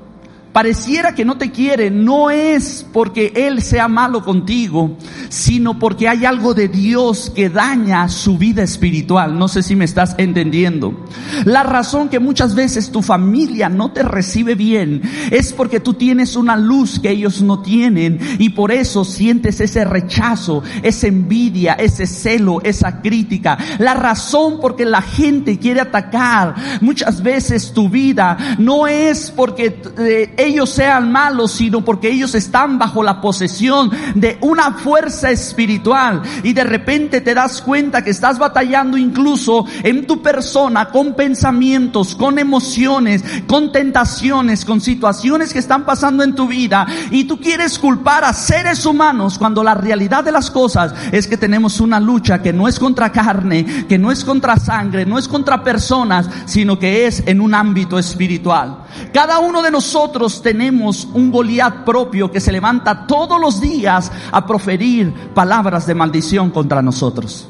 pareciera 0.57 1.13
que 1.13 1.23
no 1.23 1.37
te 1.37 1.51
quiere, 1.51 1.91
no 1.91 2.31
es 2.31 2.83
porque 2.91 3.31
Él 3.35 3.61
sea 3.61 3.87
malo 3.87 4.23
contigo, 4.23 4.97
sino 5.29 5.77
porque 5.77 6.09
hay 6.09 6.25
algo 6.25 6.55
de 6.55 6.67
Dios 6.67 7.31
que 7.35 7.47
daña 7.47 8.09
su 8.09 8.39
vida 8.39 8.63
espiritual. 8.63 9.37
No 9.37 9.49
sé 9.49 9.61
si 9.61 9.75
me 9.75 9.85
estás 9.85 10.15
entendiendo. 10.17 11.05
La 11.45 11.61
razón 11.61 12.09
que 12.09 12.17
muchas 12.17 12.55
veces 12.55 12.89
tu 12.91 13.03
familia 13.03 13.69
no 13.69 13.91
te 13.91 14.01
recibe 14.01 14.55
bien 14.55 15.03
es 15.29 15.53
porque 15.53 15.79
tú 15.79 15.93
tienes 15.93 16.35
una 16.35 16.57
luz 16.57 16.99
que 16.99 17.11
ellos 17.11 17.43
no 17.43 17.61
tienen 17.61 18.19
y 18.39 18.49
por 18.49 18.71
eso 18.71 19.05
sientes 19.05 19.59
ese 19.59 19.85
rechazo, 19.85 20.63
esa 20.81 21.05
envidia, 21.05 21.73
ese 21.73 22.07
celo, 22.07 22.61
esa 22.63 22.99
crítica. 23.03 23.59
La 23.77 23.93
razón 23.93 24.57
porque 24.59 24.85
la 24.85 25.03
gente 25.03 25.59
quiere 25.59 25.81
atacar 25.81 26.55
muchas 26.81 27.21
veces 27.21 27.73
tu 27.73 27.89
vida 27.89 28.55
no 28.57 28.87
es 28.87 29.31
porque 29.35 29.79
eh, 29.99 30.46
ellos 30.47 30.69
sean 30.69 31.11
malos, 31.11 31.51
sino 31.51 31.83
porque 31.83 32.09
ellos 32.09 32.35
están 32.35 32.79
bajo 32.79 33.03
la 33.03 33.21
posesión 33.21 33.91
de 34.15 34.37
una 34.41 34.73
fuerza 34.73 35.29
espiritual. 35.29 36.21
Y 36.43 36.53
de 36.53 36.63
repente 36.63 37.21
te 37.21 37.33
das 37.33 37.61
cuenta 37.61 38.03
que 38.03 38.11
estás 38.11 38.39
batallando 38.39 38.97
incluso 38.97 39.65
en 39.83 40.07
tu 40.07 40.21
persona 40.21 40.89
con 40.89 41.13
pensamientos, 41.15 42.15
con 42.15 42.39
emociones, 42.39 43.23
con 43.47 43.71
tentaciones, 43.71 44.65
con 44.65 44.81
situaciones 44.81 45.53
que 45.53 45.59
están 45.59 45.85
pasando 45.85 46.23
en 46.23 46.35
tu 46.35 46.47
vida. 46.47 46.87
Y 47.11 47.25
tú 47.25 47.39
quieres 47.39 47.77
culpar 47.79 48.23
a 48.23 48.33
seres 48.33 48.85
humanos 48.85 49.37
cuando 49.37 49.63
la 49.63 49.75
realidad 49.75 50.23
de 50.23 50.31
las 50.31 50.51
cosas 50.51 50.93
es 51.11 51.27
que 51.27 51.37
tenemos 51.37 51.79
una 51.79 51.99
lucha 51.99 52.41
que 52.41 52.53
no 52.53 52.67
es 52.67 52.79
contra 52.79 53.11
carne, 53.11 53.85
que 53.87 53.97
no 53.97 54.11
es 54.11 54.23
contra 54.23 54.57
sangre, 54.57 55.05
no 55.05 55.17
es 55.17 55.27
contra 55.27 55.63
personas, 55.63 56.29
sino 56.45 56.79
que 56.79 57.07
es 57.07 57.23
en 57.25 57.41
un 57.41 57.53
ámbito 57.53 57.99
espiritual. 57.99 58.86
Cada 59.13 59.39
uno 59.39 59.61
de 59.61 59.71
nosotros 59.71 60.41
tenemos 60.41 61.07
un 61.13 61.31
Goliat 61.31 61.83
propio 61.83 62.31
que 62.31 62.39
se 62.39 62.51
levanta 62.51 63.05
todos 63.07 63.39
los 63.39 63.61
días 63.61 64.11
a 64.31 64.45
proferir 64.45 65.13
palabras 65.33 65.85
de 65.85 65.95
maldición 65.95 66.49
contra 66.49 66.81
nosotros. 66.81 67.47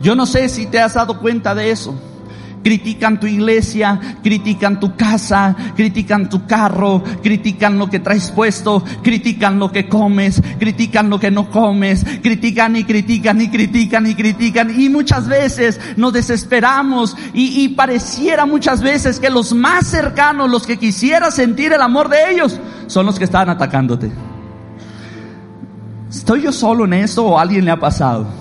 Yo 0.00 0.14
no 0.14 0.26
sé 0.26 0.48
si 0.48 0.66
te 0.66 0.80
has 0.80 0.94
dado 0.94 1.18
cuenta 1.18 1.54
de 1.54 1.70
eso 1.70 1.94
critican 2.62 3.18
tu 3.18 3.26
iglesia, 3.26 4.18
critican 4.22 4.80
tu 4.80 4.96
casa, 4.96 5.56
critican 5.76 6.28
tu 6.28 6.46
carro, 6.46 7.02
critican 7.22 7.78
lo 7.78 7.88
que 7.88 8.00
traes 8.00 8.30
puesto, 8.30 8.84
critican 9.02 9.58
lo 9.58 9.70
que 9.72 9.88
comes, 9.88 10.42
critican 10.58 11.10
lo 11.10 11.18
que 11.18 11.30
no 11.30 11.50
comes, 11.50 12.04
critican 12.22 12.76
y 12.76 12.84
critican 12.84 13.40
y 13.40 13.48
critican 13.48 14.06
y 14.06 14.14
critican 14.14 14.80
y 14.80 14.88
muchas 14.88 15.28
veces 15.28 15.80
nos 15.96 16.12
desesperamos 16.12 17.16
y, 17.32 17.64
y 17.64 17.68
pareciera 17.68 18.46
muchas 18.46 18.82
veces 18.82 19.20
que 19.20 19.30
los 19.30 19.52
más 19.52 19.86
cercanos, 19.86 20.50
los 20.50 20.66
que 20.66 20.78
quisiera 20.78 21.30
sentir 21.30 21.72
el 21.72 21.82
amor 21.82 22.08
de 22.08 22.30
ellos, 22.32 22.60
son 22.86 23.06
los 23.06 23.18
que 23.18 23.24
están 23.24 23.48
atacándote. 23.48 24.10
¿Estoy 26.10 26.42
yo 26.42 26.52
solo 26.52 26.84
en 26.84 26.94
eso 26.94 27.24
o 27.24 27.38
alguien 27.38 27.64
le 27.64 27.70
ha 27.70 27.78
pasado? 27.78 28.39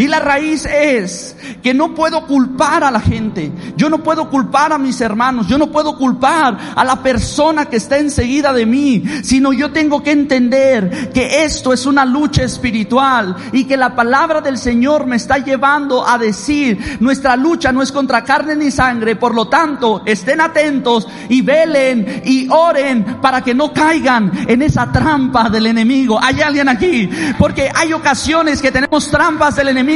Y 0.00 0.08
la 0.08 0.18
raíz 0.18 0.64
es 0.64 1.36
que 1.62 1.74
no 1.74 1.94
puedo 1.94 2.26
culpar 2.26 2.84
a 2.84 2.90
la 2.90 3.00
gente. 3.00 3.52
Yo 3.76 3.90
no 3.90 4.02
puedo 4.02 4.30
culpar 4.30 4.72
a 4.72 4.78
mis 4.78 4.98
hermanos. 5.02 5.46
Yo 5.46 5.58
no 5.58 5.70
puedo 5.70 5.98
culpar 5.98 6.56
a 6.74 6.82
la 6.86 7.02
persona 7.02 7.66
que 7.66 7.76
está 7.76 7.98
enseguida 7.98 8.54
de 8.54 8.64
mí. 8.64 9.04
Sino 9.22 9.52
yo 9.52 9.72
tengo 9.72 10.02
que 10.02 10.12
entender 10.12 11.10
que 11.12 11.44
esto 11.44 11.74
es 11.74 11.84
una 11.84 12.06
lucha 12.06 12.44
espiritual 12.44 13.36
y 13.52 13.64
que 13.64 13.76
la 13.76 13.94
palabra 13.94 14.40
del 14.40 14.56
Señor 14.56 15.04
me 15.04 15.16
está 15.16 15.36
llevando 15.36 16.08
a 16.08 16.16
decir, 16.16 16.96
nuestra 17.00 17.36
lucha 17.36 17.70
no 17.70 17.82
es 17.82 17.92
contra 17.92 18.24
carne 18.24 18.56
ni 18.56 18.70
sangre. 18.70 19.16
Por 19.16 19.34
lo 19.34 19.48
tanto, 19.48 20.00
estén 20.06 20.40
atentos 20.40 21.06
y 21.28 21.42
velen 21.42 22.22
y 22.24 22.48
oren 22.48 23.18
para 23.20 23.42
que 23.42 23.54
no 23.54 23.70
caigan 23.74 24.32
en 24.48 24.62
esa 24.62 24.90
trampa 24.90 25.50
del 25.50 25.66
enemigo. 25.66 26.18
Hay 26.18 26.40
alguien 26.40 26.70
aquí. 26.70 27.10
Porque 27.38 27.70
hay 27.74 27.92
ocasiones 27.92 28.62
que 28.62 28.72
tenemos 28.72 29.10
trampas 29.10 29.56
del 29.56 29.68
enemigo 29.68 29.89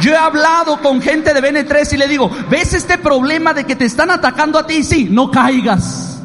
yo 0.00 0.12
he 0.12 0.16
hablado 0.16 0.80
con 0.80 1.00
gente 1.00 1.34
de 1.34 1.42
BN3 1.42 1.92
y 1.92 1.96
le 1.96 2.08
digo, 2.08 2.30
¿ves 2.50 2.74
este 2.74 2.98
problema 2.98 3.52
de 3.52 3.64
que 3.64 3.76
te 3.76 3.84
están 3.84 4.10
atacando 4.10 4.58
a 4.58 4.66
ti? 4.66 4.82
Sí, 4.82 5.08
no 5.10 5.30
caigas. 5.30 6.22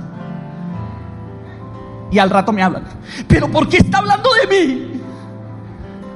Y 2.12 2.18
al 2.18 2.30
rato 2.30 2.52
me 2.52 2.64
hablan, 2.64 2.84
pero 3.28 3.52
¿por 3.52 3.68
qué 3.68 3.78
está 3.78 4.00
hablando 4.00 4.30
de 4.42 4.48
mí? 4.48 5.02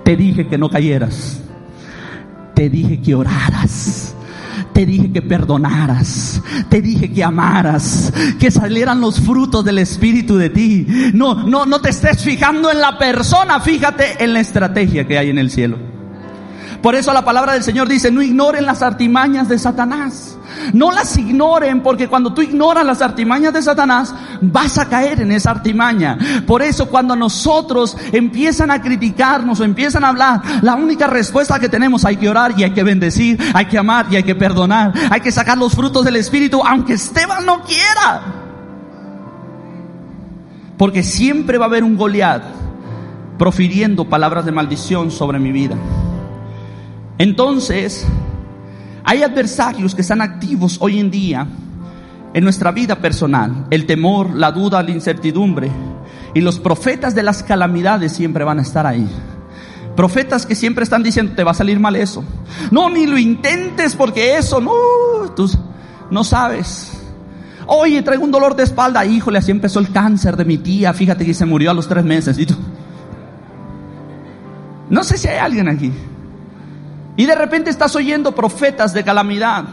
Te 0.04 0.16
dije 0.16 0.48
que 0.48 0.58
no 0.58 0.70
cayeras. 0.70 1.40
Te 2.56 2.70
dije 2.70 3.02
que 3.02 3.16
oraras. 3.16 4.16
Te 4.74 4.86
dije 4.86 5.12
que 5.12 5.22
perdonaras. 5.22 6.42
Te 6.68 6.82
dije 6.82 7.12
que 7.12 7.24
amaras. 7.24 8.12
Que 8.40 8.52
salieran 8.52 9.00
los 9.00 9.22
frutos 9.22 9.64
del 9.64 9.78
Espíritu 9.78 10.36
de 10.36 10.50
ti. 10.50 10.86
No, 11.14 11.44
no, 11.48 11.66
no 11.66 11.80
te 11.80 11.90
estés 11.90 12.24
fijando 12.24 12.72
en 12.72 12.82
la 12.82 12.98
persona. 12.98 13.60
Fíjate 13.60 14.24
en 14.24 14.34
la 14.34 14.40
estrategia 14.40 15.08
que 15.08 15.18
hay 15.18 15.30
en 15.30 15.38
el 15.38 15.52
cielo. 15.52 15.93
Por 16.84 16.96
eso 16.96 17.13
la 17.13 17.24
palabra 17.24 17.54
del 17.54 17.63
Señor 17.63 17.88
dice, 17.88 18.12
no 18.12 18.22
ignoren 18.22 18.66
las 18.66 18.82
artimañas 18.82 19.48
de 19.48 19.58
Satanás. 19.58 20.38
No 20.74 20.92
las 20.92 21.16
ignoren 21.18 21.82
porque 21.82 22.10
cuando 22.10 22.34
tú 22.34 22.42
ignoras 22.42 22.86
las 22.86 23.02
artimañas 23.02 23.54
de 23.54 23.62
Satanás, 23.62 24.13
vas 24.42 24.78
a 24.78 24.90
caer 24.90 25.22
en 25.22 25.32
esa 25.32 25.52
artimaña. 25.52 26.18
Por 26.46 26.62
eso 26.62 26.90
cuando 26.90 27.16
nosotros 27.16 27.96
empiezan 28.12 28.70
a 28.70 28.82
criticarnos 28.82 29.62
o 29.62 29.63
empiezan 29.63 30.04
a 30.04 30.10
hablar, 30.10 30.42
la 30.62 30.75
única 30.75 31.08
respuesta 31.08 31.58
que 31.58 31.70
tenemos 31.70 32.04
hay 32.04 32.18
que 32.18 32.28
orar 32.28 32.54
y 32.58 32.66
hay 32.66 32.72
que 32.72 32.84
bendecir, 32.84 33.40
hay 33.54 33.68
que 33.68 33.78
amar 33.78 34.08
y 34.12 34.18
hay 34.18 34.24
que 34.24 34.36
perdonar, 34.36 34.92
hay 35.10 35.22
que 35.22 35.32
sacar 35.32 35.58
los 35.58 35.74
frutos 35.74 36.04
del 36.04 36.18
Espíritu, 36.18 36.62
aunque 36.66 36.96
Esteban 36.96 37.46
no 37.46 37.62
quiera. 37.62 38.24
Porque 40.78 41.02
siempre 41.02 41.58
va 41.58 41.63
a 41.63 41.70
haber 41.70 41.86
un 41.86 41.96
Goliat 41.96 42.44
profiriendo 43.40 44.04
palabras 44.04 44.44
de 44.44 44.52
maldición 44.52 45.12
sobre 45.12 45.40
mi 45.40 45.54
vida. 45.54 45.78
Entonces, 47.17 48.05
hay 49.03 49.24
adversarios 49.24 49.93
que 49.93 50.01
están 50.01 50.22
activos 50.22 50.77
hoy 50.79 51.00
en 51.00 51.12
día 51.12 51.48
en 52.34 52.43
nuestra 52.43 52.72
vida 52.72 52.96
personal. 52.96 53.67
El 53.70 53.86
temor, 53.86 54.34
la 54.36 54.51
duda, 54.51 54.82
la 54.82 54.91
incertidumbre. 54.91 55.70
Y 56.34 56.41
los 56.41 56.60
profetas 56.60 57.13
de 57.13 57.24
las 57.24 57.43
calamidades 57.43 58.13
siempre 58.13 58.43
van 58.43 58.60
a 58.60 58.63
estar 58.63 58.88
ahí. 58.88 59.08
Profetas 59.96 60.46
que 60.46 60.55
siempre 60.55 60.84
están 60.84 61.03
diciendo, 61.03 61.34
te 61.36 61.43
va 61.43 61.51
a 61.51 61.55
salir 61.55 61.79
mal 61.79 61.96
eso. 61.96 62.24
No, 62.72 62.89
ni 62.89 63.05
lo 63.05 63.17
intentes 63.17 63.96
porque 63.96 64.38
eso, 64.38 64.60
no, 64.60 64.72
tú 65.36 65.50
no 66.10 66.24
sabes. 66.24 66.91
Oye, 67.67 68.01
traigo 68.01 68.24
un 68.24 68.32
dolor 68.32 68.55
de 68.55 68.63
espalda. 68.63 69.05
Híjole, 69.05 69.38
así 69.38 69.51
empezó 69.51 69.79
el 69.79 69.91
cáncer 69.91 70.36
de 70.36 70.46
mi 70.46 70.58
tía. 70.58 70.93
Fíjate 70.93 71.25
que 71.25 71.34
se 71.34 71.46
murió 71.46 71.72
a 71.72 71.74
los 71.74 71.88
tres 71.88 72.03
meses. 72.03 72.38
¿Y 72.39 72.46
tú? 72.46 72.55
No 74.89 75.03
sé 75.03 75.17
si 75.17 75.27
hay 75.27 75.38
alguien 75.38 75.67
aquí. 75.67 75.91
Y 77.15 77.25
de 77.25 77.36
repente 77.36 77.70
estás 77.70 77.96
oyendo 77.96 78.34
profetas 78.34 78.93
de 78.93 79.03
calamidad. 79.03 79.65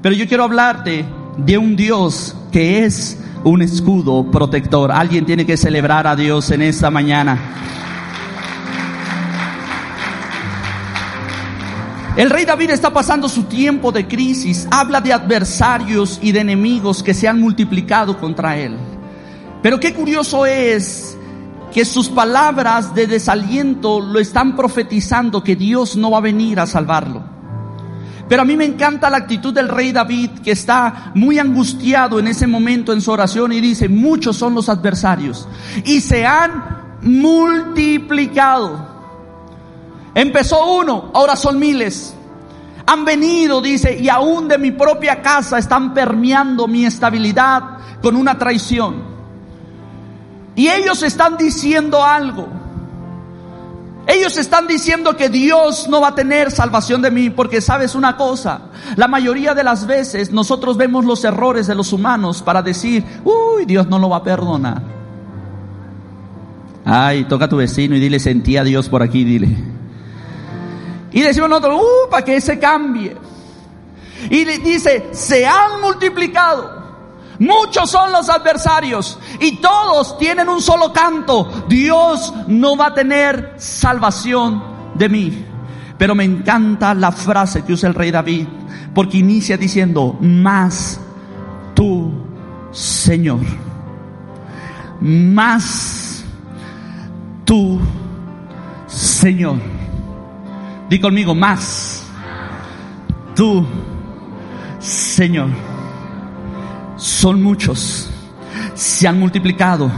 Pero 0.00 0.14
yo 0.14 0.28
quiero 0.28 0.44
hablarte 0.44 1.04
de 1.36 1.58
un 1.58 1.74
Dios 1.74 2.36
que 2.52 2.84
es 2.84 3.18
un 3.44 3.62
escudo 3.62 4.30
protector. 4.30 4.92
Alguien 4.92 5.26
tiene 5.26 5.44
que 5.44 5.56
celebrar 5.56 6.06
a 6.06 6.14
Dios 6.14 6.50
en 6.50 6.62
esta 6.62 6.90
mañana. 6.90 7.38
El 12.16 12.30
rey 12.30 12.44
David 12.44 12.70
está 12.70 12.92
pasando 12.92 13.28
su 13.28 13.44
tiempo 13.44 13.92
de 13.92 14.08
crisis, 14.08 14.66
habla 14.72 15.00
de 15.00 15.12
adversarios 15.12 16.18
y 16.20 16.32
de 16.32 16.40
enemigos 16.40 17.02
que 17.02 17.14
se 17.14 17.28
han 17.28 17.40
multiplicado 17.40 18.18
contra 18.18 18.56
él. 18.56 18.76
Pero 19.62 19.78
qué 19.78 19.94
curioso 19.94 20.46
es 20.46 21.17
que 21.72 21.84
sus 21.84 22.08
palabras 22.08 22.94
de 22.94 23.06
desaliento 23.06 24.00
lo 24.00 24.18
están 24.18 24.56
profetizando 24.56 25.42
que 25.42 25.56
Dios 25.56 25.96
no 25.96 26.10
va 26.10 26.18
a 26.18 26.22
venir 26.22 26.60
a 26.60 26.66
salvarlo. 26.66 27.22
Pero 28.28 28.42
a 28.42 28.44
mí 28.44 28.56
me 28.56 28.66
encanta 28.66 29.08
la 29.08 29.16
actitud 29.16 29.54
del 29.54 29.68
rey 29.68 29.90
David 29.90 30.30
que 30.44 30.50
está 30.50 31.12
muy 31.14 31.38
angustiado 31.38 32.18
en 32.18 32.28
ese 32.28 32.46
momento 32.46 32.92
en 32.92 33.00
su 33.00 33.10
oración 33.10 33.52
y 33.52 33.60
dice, 33.60 33.88
muchos 33.88 34.36
son 34.36 34.54
los 34.54 34.68
adversarios 34.68 35.48
y 35.84 36.00
se 36.00 36.26
han 36.26 36.98
multiplicado. 37.00 38.86
Empezó 40.14 40.78
uno, 40.78 41.10
ahora 41.14 41.36
son 41.36 41.58
miles. 41.58 42.14
Han 42.86 43.04
venido, 43.04 43.60
dice, 43.60 43.98
y 43.98 44.08
aún 44.08 44.48
de 44.48 44.58
mi 44.58 44.72
propia 44.72 45.22
casa 45.22 45.58
están 45.58 45.94
permeando 45.94 46.66
mi 46.66 46.84
estabilidad 46.84 47.62
con 48.02 48.16
una 48.16 48.36
traición. 48.36 49.17
Y 50.58 50.68
ellos 50.68 51.04
están 51.04 51.36
diciendo 51.36 52.04
algo. 52.04 52.48
Ellos 54.08 54.36
están 54.36 54.66
diciendo 54.66 55.16
que 55.16 55.28
Dios 55.28 55.88
no 55.88 56.00
va 56.00 56.08
a 56.08 56.14
tener 56.16 56.50
salvación 56.50 57.00
de 57.00 57.12
mí 57.12 57.30
porque 57.30 57.60
sabes 57.60 57.94
una 57.94 58.16
cosa, 58.16 58.62
la 58.96 59.06
mayoría 59.06 59.54
de 59.54 59.62
las 59.62 59.86
veces 59.86 60.32
nosotros 60.32 60.76
vemos 60.76 61.04
los 61.04 61.22
errores 61.22 61.68
de 61.68 61.76
los 61.76 61.92
humanos 61.92 62.42
para 62.42 62.60
decir, 62.60 63.04
uy, 63.22 63.66
Dios 63.66 63.86
no 63.86 64.00
lo 64.00 64.08
va 64.08 64.16
a 64.16 64.22
perdonar. 64.24 64.82
Ay, 66.84 67.26
toca 67.26 67.44
a 67.44 67.48
tu 67.48 67.58
vecino 67.58 67.94
y 67.94 68.00
dile, 68.00 68.18
sentí 68.18 68.56
a 68.56 68.64
Dios 68.64 68.88
por 68.88 69.00
aquí, 69.00 69.22
dile. 69.22 69.56
Y 71.12 71.20
decimos 71.20 71.50
nosotros, 71.50 71.80
uh, 71.80 72.10
para 72.10 72.24
que 72.24 72.40
se 72.40 72.58
cambie. 72.58 73.16
Y 74.28 74.44
dice, 74.44 75.10
se 75.12 75.46
han 75.46 75.80
multiplicado. 75.80 76.77
Muchos 77.38 77.90
son 77.90 78.10
los 78.10 78.28
adversarios 78.28 79.18
y 79.40 79.56
todos 79.58 80.18
tienen 80.18 80.48
un 80.48 80.60
solo 80.60 80.92
canto. 80.92 81.66
Dios 81.68 82.34
no 82.48 82.76
va 82.76 82.86
a 82.86 82.94
tener 82.94 83.54
salvación 83.58 84.62
de 84.94 85.08
mí. 85.08 85.44
Pero 85.96 86.14
me 86.14 86.24
encanta 86.24 86.94
la 86.94 87.12
frase 87.12 87.64
que 87.64 87.72
usa 87.72 87.88
el 87.88 87.94
rey 87.94 88.10
David, 88.10 88.46
porque 88.94 89.18
inicia 89.18 89.56
diciendo, 89.56 90.16
más 90.20 91.00
tú, 91.74 92.12
Señor, 92.70 93.40
más 95.00 96.24
tú, 97.44 97.80
Señor. 98.86 99.58
Di 100.88 101.00
conmigo, 101.00 101.34
más 101.34 102.04
tú, 103.34 103.66
Señor 104.78 105.67
son 106.98 107.42
muchos, 107.42 108.10
se 108.74 109.08
han 109.08 109.18
multiplicado, 109.18 109.90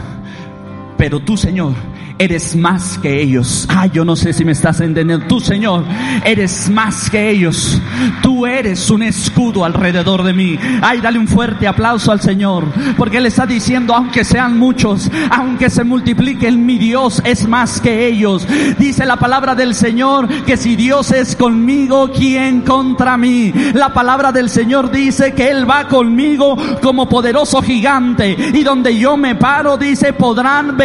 pero 0.97 1.19
tú, 1.19 1.37
Señor, 1.37 1.73
eres 2.21 2.55
más 2.55 2.99
que 2.99 3.23
ellos. 3.23 3.67
Ay, 3.71 3.91
yo 3.95 4.05
no 4.05 4.15
sé 4.15 4.35
si 4.35 4.45
me 4.45 4.53
estás 4.53 4.81
entendiendo. 4.81 5.27
Tú, 5.27 5.41
Señor, 5.41 5.85
eres 6.23 6.69
más 6.69 7.09
que 7.09 7.31
ellos. 7.31 7.81
Tú 8.23 8.47
eres 8.47 8.91
un 8.91 9.03
escudo 9.03 9.65
alrededor 9.65 10.23
de 10.23 10.35
mí. 10.35 10.59
Ay, 10.83 11.01
dale 11.01 11.19
un 11.19 11.27
fuerte 11.27 11.67
aplauso 11.67 12.13
al 12.13 12.21
Señor, 12.21 12.67
porque 12.99 13.17
Él 13.17 13.27
está 13.27 13.47
diciendo, 13.47 13.95
aunque 13.95 14.25
sean 14.25 14.59
muchos, 14.59 15.11
aunque 15.31 15.71
se 15.71 15.83
multipliquen, 15.83 16.67
mi 16.67 16.77
Dios 16.77 17.23
es 17.25 17.49
más 17.49 17.81
que 17.81 18.07
ellos. 18.07 18.47
Dice 18.79 19.07
la 19.07 19.17
palabra 19.17 19.55
del 19.55 19.75
Señor 19.75 20.29
que 20.45 20.59
si 20.59 20.77
Dios 20.77 21.13
es 21.13 21.35
conmigo, 21.35 22.11
¿quién 22.15 22.61
contra 22.61 23.17
mí? 23.17 23.51
La 23.73 23.95
palabra 23.95 24.31
del 24.31 24.51
Señor 24.51 24.91
dice 24.91 25.33
que 25.33 25.51
Él 25.51 25.69
va 25.69 25.89
conmigo 25.89 26.55
como 26.83 27.09
poderoso 27.09 27.63
gigante 27.63 28.37
y 28.53 28.63
donde 28.63 28.99
yo 28.99 29.17
me 29.17 29.37
paro, 29.37 29.79
dice, 29.79 30.13
podrán 30.13 30.77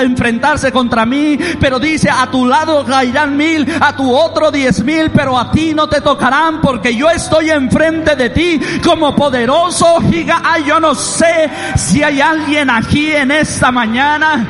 enfrentarse 0.00 0.72
contra 0.78 1.04
mí, 1.04 1.36
pero 1.58 1.80
dice, 1.80 2.08
a 2.08 2.30
tu 2.30 2.46
lado 2.46 2.84
caerán 2.84 3.36
mil, 3.36 3.66
a 3.80 3.96
tu 3.96 4.14
otro 4.14 4.52
diez 4.52 4.84
mil, 4.84 5.10
pero 5.10 5.36
a 5.36 5.50
ti 5.50 5.74
no 5.74 5.88
te 5.88 6.00
tocarán 6.00 6.60
porque 6.60 6.94
yo 6.94 7.10
estoy 7.10 7.50
enfrente 7.50 8.14
de 8.14 8.30
ti 8.30 8.60
como 8.84 9.12
poderoso 9.12 10.00
giga. 10.08 10.40
Ay, 10.44 10.66
yo 10.68 10.78
no 10.78 10.94
sé 10.94 11.50
si 11.74 12.00
hay 12.04 12.20
alguien 12.20 12.70
aquí 12.70 13.10
en 13.10 13.32
esta 13.32 13.72
mañana. 13.72 14.46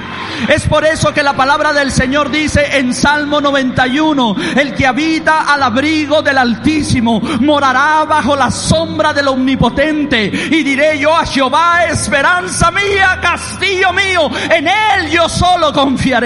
Es 0.47 0.67
por 0.67 0.85
eso 0.85 1.13
que 1.13 1.23
la 1.23 1.35
palabra 1.35 1.73
del 1.73 1.91
Señor 1.91 2.31
dice 2.31 2.79
en 2.79 2.95
Salmo 2.95 3.41
91, 3.41 4.37
el 4.57 4.75
que 4.75 4.87
habita 4.87 5.53
al 5.53 5.63
abrigo 5.63 6.23
del 6.23 6.39
Altísimo 6.39 7.21
morará 7.41 8.05
bajo 8.05 8.37
la 8.37 8.51
sombra 8.51 9.13
del 9.13 9.29
Omnipotente. 9.29 10.27
Y 10.27 10.63
diré 10.63 10.99
yo 10.99 11.17
a 11.17 11.27
Jehová, 11.27 11.87
esperanza 11.87 12.71
mía, 12.71 13.19
castillo 13.21 13.93
mío, 13.93 14.31
en 14.51 14.69
él 14.69 15.11
yo 15.11 15.29
solo 15.29 15.73
confiaré. 15.73 16.18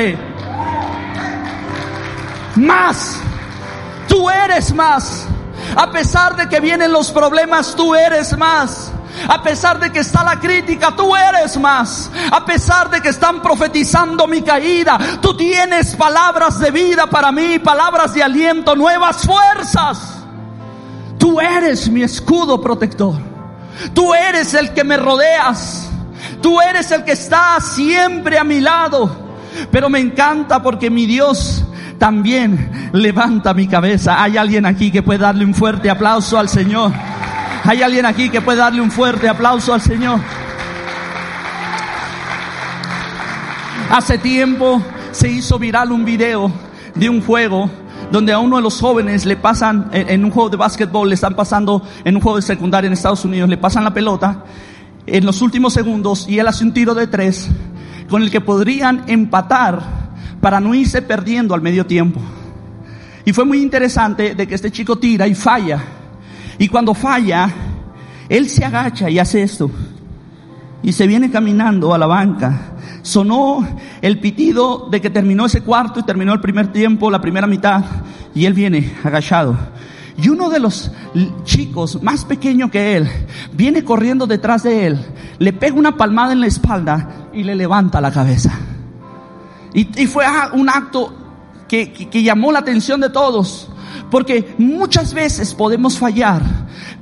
Más. 2.56 3.20
Tú 4.08 4.28
eres 4.28 4.74
más. 4.74 5.26
A 5.76 5.90
pesar 5.90 6.36
de 6.36 6.48
que 6.48 6.60
vienen 6.60 6.92
los 6.92 7.10
problemas, 7.10 7.74
tú 7.74 7.94
eres 7.94 8.36
más. 8.36 8.92
A 9.28 9.42
pesar 9.42 9.78
de 9.78 9.92
que 9.92 10.00
está 10.00 10.24
la 10.24 10.40
crítica, 10.40 10.94
tú 10.96 11.14
eres 11.14 11.58
más. 11.58 12.10
A 12.30 12.44
pesar 12.44 12.90
de 12.90 13.00
que 13.00 13.10
están 13.10 13.42
profetizando 13.42 14.26
mi 14.26 14.42
caída, 14.42 14.98
tú 15.20 15.36
tienes 15.36 15.94
palabras 15.94 16.58
de 16.58 16.70
vida 16.70 17.06
para 17.06 17.30
mí, 17.30 17.58
palabras 17.58 18.14
de 18.14 18.22
aliento, 18.22 18.74
nuevas 18.74 19.24
fuerzas. 19.24 20.22
Tú 21.18 21.40
eres 21.40 21.88
mi 21.88 22.02
escudo 22.02 22.60
protector. 22.60 23.14
Tú 23.94 24.14
eres 24.14 24.54
el 24.54 24.72
que 24.72 24.84
me 24.84 24.96
rodeas. 24.96 25.88
Tú 26.40 26.60
eres 26.60 26.90
el 26.90 27.04
que 27.04 27.12
está 27.12 27.60
siempre 27.60 28.38
a 28.38 28.44
mi 28.44 28.60
lado. 28.60 29.21
Pero 29.70 29.88
me 29.88 30.00
encanta 30.00 30.62
porque 30.62 30.90
mi 30.90 31.06
Dios 31.06 31.64
también 31.98 32.90
levanta 32.92 33.54
mi 33.54 33.66
cabeza. 33.66 34.22
Hay 34.22 34.36
alguien 34.36 34.66
aquí 34.66 34.90
que 34.90 35.02
puede 35.02 35.20
darle 35.20 35.44
un 35.44 35.54
fuerte 35.54 35.88
aplauso 35.88 36.38
al 36.38 36.48
Señor. 36.48 36.92
Hay 37.64 37.82
alguien 37.82 38.06
aquí 38.06 38.28
que 38.28 38.40
puede 38.40 38.58
darle 38.58 38.80
un 38.80 38.90
fuerte 38.90 39.28
aplauso 39.28 39.72
al 39.72 39.80
Señor. 39.80 40.20
Hace 43.90 44.18
tiempo 44.18 44.82
se 45.12 45.28
hizo 45.28 45.58
viral 45.58 45.92
un 45.92 46.04
video 46.04 46.50
de 46.94 47.08
un 47.08 47.22
juego 47.22 47.70
donde 48.10 48.32
a 48.32 48.38
uno 48.38 48.56
de 48.56 48.62
los 48.62 48.80
jóvenes 48.80 49.24
le 49.24 49.36
pasan, 49.36 49.90
en 49.92 50.24
un 50.24 50.30
juego 50.30 50.50
de 50.50 50.56
básquetbol, 50.56 51.08
le 51.08 51.14
están 51.14 51.34
pasando, 51.34 51.82
en 52.04 52.16
un 52.16 52.20
juego 52.20 52.36
de 52.36 52.42
secundaria 52.42 52.86
en 52.86 52.92
Estados 52.92 53.24
Unidos, 53.24 53.48
le 53.48 53.56
pasan 53.56 53.84
la 53.84 53.94
pelota 53.94 54.44
en 55.06 55.24
los 55.24 55.40
últimos 55.40 55.72
segundos 55.72 56.28
y 56.28 56.38
él 56.38 56.46
hace 56.46 56.64
un 56.64 56.72
tiro 56.72 56.94
de 56.94 57.06
tres 57.06 57.48
con 58.12 58.22
el 58.22 58.30
que 58.30 58.42
podrían 58.42 59.04
empatar 59.06 59.80
para 60.38 60.60
no 60.60 60.74
irse 60.74 61.00
perdiendo 61.00 61.54
al 61.54 61.62
medio 61.62 61.86
tiempo. 61.86 62.20
Y 63.24 63.32
fue 63.32 63.46
muy 63.46 63.62
interesante 63.62 64.34
de 64.34 64.46
que 64.46 64.54
este 64.54 64.70
chico 64.70 64.98
tira 64.98 65.26
y 65.26 65.34
falla. 65.34 65.82
Y 66.58 66.68
cuando 66.68 66.92
falla, 66.92 67.50
él 68.28 68.50
se 68.50 68.66
agacha 68.66 69.08
y 69.08 69.18
hace 69.18 69.42
esto. 69.42 69.70
Y 70.82 70.92
se 70.92 71.06
viene 71.06 71.30
caminando 71.30 71.94
a 71.94 71.96
la 71.96 72.06
banca. 72.06 72.74
Sonó 73.00 73.66
el 74.02 74.20
pitido 74.20 74.88
de 74.90 75.00
que 75.00 75.08
terminó 75.08 75.46
ese 75.46 75.62
cuarto 75.62 76.00
y 76.00 76.02
terminó 76.02 76.34
el 76.34 76.40
primer 76.42 76.70
tiempo, 76.70 77.10
la 77.10 77.22
primera 77.22 77.46
mitad. 77.46 77.82
Y 78.34 78.44
él 78.44 78.52
viene 78.52 78.92
agachado. 79.02 79.56
Y 80.22 80.28
uno 80.28 80.50
de 80.50 80.58
los 80.58 80.92
chicos 81.44 82.02
más 82.02 82.26
pequeño 82.26 82.70
que 82.70 82.94
él 82.94 83.08
viene 83.54 83.82
corriendo 83.82 84.26
detrás 84.26 84.64
de 84.64 84.88
él, 84.88 84.98
le 85.38 85.54
pega 85.54 85.78
una 85.78 85.96
palmada 85.96 86.34
en 86.34 86.40
la 86.40 86.46
espalda 86.48 87.21
y 87.32 87.42
le 87.42 87.54
levanta 87.54 88.00
la 88.00 88.10
cabeza. 88.10 88.52
Y, 89.74 90.06
fue 90.06 90.26
un 90.52 90.68
acto 90.68 91.14
que 91.68 92.22
llamó 92.22 92.52
la 92.52 92.58
atención 92.58 93.00
de 93.00 93.10
todos. 93.10 93.72
Porque 94.10 94.54
muchas 94.58 95.14
veces 95.14 95.54
podemos 95.54 95.98
fallar, 95.98 96.42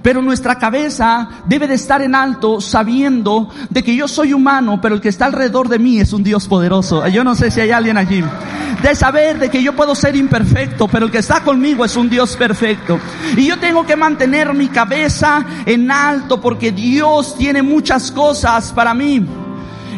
pero 0.00 0.22
nuestra 0.22 0.56
cabeza 0.56 1.28
debe 1.46 1.66
de 1.66 1.74
estar 1.74 2.00
en 2.02 2.14
alto 2.14 2.60
sabiendo 2.60 3.48
de 3.68 3.82
que 3.82 3.96
yo 3.96 4.06
soy 4.06 4.32
humano, 4.32 4.78
pero 4.80 4.94
el 4.94 5.00
que 5.00 5.08
está 5.08 5.26
alrededor 5.26 5.68
de 5.68 5.80
mí 5.80 5.98
es 5.98 6.12
un 6.12 6.22
Dios 6.22 6.46
poderoso. 6.46 7.06
Yo 7.08 7.24
no 7.24 7.34
sé 7.34 7.50
si 7.50 7.60
hay 7.60 7.72
alguien 7.72 7.96
allí. 7.96 8.22
De 8.82 8.94
saber 8.94 9.40
de 9.40 9.50
que 9.50 9.60
yo 9.60 9.74
puedo 9.74 9.96
ser 9.96 10.14
imperfecto, 10.14 10.86
pero 10.86 11.06
el 11.06 11.12
que 11.12 11.18
está 11.18 11.42
conmigo 11.42 11.84
es 11.84 11.96
un 11.96 12.08
Dios 12.08 12.36
perfecto. 12.36 13.00
Y 13.36 13.44
yo 13.46 13.58
tengo 13.58 13.84
que 13.84 13.96
mantener 13.96 14.54
mi 14.54 14.68
cabeza 14.68 15.44
en 15.66 15.90
alto 15.90 16.40
porque 16.40 16.70
Dios 16.70 17.36
tiene 17.36 17.60
muchas 17.62 18.12
cosas 18.12 18.72
para 18.72 18.94
mí. 18.94 19.26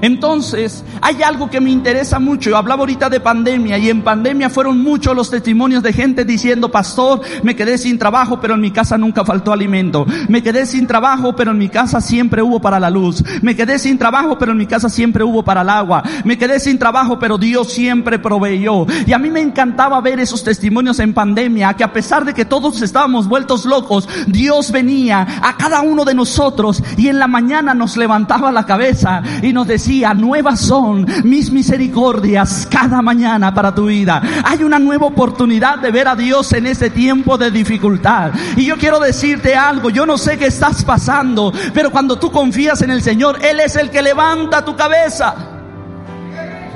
Entonces, 0.02 0.84
hay 1.00 1.22
algo 1.22 1.48
que 1.48 1.60
me 1.60 1.70
interesa 1.70 2.18
mucho. 2.18 2.50
Yo 2.50 2.56
hablaba 2.56 2.80
ahorita 2.80 3.08
de 3.08 3.20
pandemia 3.20 3.78
y 3.78 3.88
en 3.88 4.02
pandemia 4.02 4.50
fueron 4.50 4.82
muchos 4.82 5.14
los 5.14 5.30
testimonios 5.30 5.80
de 5.84 5.92
gente 5.92 6.24
diciendo, 6.24 6.72
pastor, 6.72 7.20
me 7.44 7.54
quedé 7.54 7.78
sin 7.78 8.00
trabajo, 8.00 8.40
pero 8.40 8.54
en 8.54 8.60
mi 8.60 8.72
casa 8.72 8.98
nunca 8.98 9.24
faltó 9.24 9.52
alimento. 9.52 10.04
Me 10.28 10.42
quedé 10.42 10.66
sin 10.66 10.88
trabajo, 10.88 11.36
pero 11.36 11.52
en 11.52 11.58
mi 11.58 11.68
casa 11.68 12.00
siempre 12.00 12.42
hubo 12.42 12.60
para 12.60 12.80
la 12.80 12.90
luz. 12.90 13.22
Me 13.42 13.54
quedé 13.54 13.78
sin 13.78 13.96
trabajo, 13.96 14.36
pero 14.36 14.50
en 14.50 14.58
mi 14.58 14.66
casa 14.66 14.88
siempre 14.88 15.22
hubo 15.22 15.44
para 15.44 15.62
el 15.62 15.68
agua. 15.68 16.02
Me 16.24 16.36
quedé 16.36 16.58
sin 16.58 16.80
trabajo, 16.80 17.20
pero 17.20 17.38
Dios 17.38 17.72
siempre 17.72 18.18
proveyó. 18.18 18.86
Y 19.06 19.12
a 19.12 19.20
mí 19.20 19.30
me 19.30 19.40
encantaba 19.40 20.00
ver 20.00 20.18
esos 20.18 20.42
testimonios 20.42 20.98
en 20.98 21.14
pandemia, 21.14 21.74
que 21.74 21.84
a 21.84 21.92
pesar 21.92 22.24
de 22.24 22.34
que 22.34 22.44
todos 22.44 22.82
estábamos 22.82 23.28
vueltos 23.28 23.66
locos, 23.66 24.08
Dios 24.26 24.72
venía 24.72 25.24
a 25.42 25.56
cada 25.56 25.80
uno 25.82 26.04
de 26.04 26.14
nosotros 26.14 26.82
y 26.96 27.06
en 27.06 27.20
la 27.20 27.28
mañana 27.28 27.72
nos 27.72 27.96
levantaba 27.96 28.50
la 28.50 28.66
cabeza 28.66 29.22
y 29.42 29.52
nos 29.52 29.68
decía, 29.68 29.91
nuevas 30.00 30.61
son 30.61 31.07
mis 31.24 31.50
misericordias 31.52 32.66
cada 32.70 33.02
mañana 33.02 33.52
para 33.52 33.74
tu 33.74 33.87
vida. 33.87 34.22
Hay 34.44 34.64
una 34.64 34.78
nueva 34.78 35.07
oportunidad 35.07 35.78
de 35.78 35.90
ver 35.90 36.09
a 36.09 36.16
Dios 36.16 36.52
en 36.52 36.66
este 36.66 36.90
tiempo 36.90 37.37
de 37.37 37.50
dificultad. 37.50 38.33
Y 38.57 38.64
yo 38.64 38.76
quiero 38.78 38.98
decirte 38.98 39.55
algo, 39.55 39.90
yo 39.90 40.07
no 40.07 40.16
sé 40.16 40.38
qué 40.38 40.46
estás 40.46 40.85
pasando, 40.85 41.52
pero 41.74 41.90
cuando 41.90 42.18
tú 42.18 42.31
confías 42.31 42.81
en 42.83 42.90
el 42.90 43.02
Señor, 43.02 43.44
Él 43.44 43.61
es 43.61 43.76
el 43.76 43.90
que 43.90 44.00
levanta 44.00 44.64
tu 44.64 44.74
cabeza. 44.74 45.35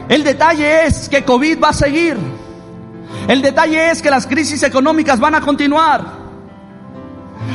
El 0.08 0.22
detalle 0.22 0.86
es 0.86 1.08
que 1.08 1.24
COVID 1.24 1.62
va 1.62 1.70
a 1.70 1.72
seguir. 1.72 2.18
El 3.26 3.40
detalle 3.42 3.90
es 3.90 4.02
que 4.02 4.10
las 4.10 4.26
crisis 4.26 4.62
económicas 4.62 5.18
van 5.18 5.34
a 5.34 5.40
continuar. 5.40 6.26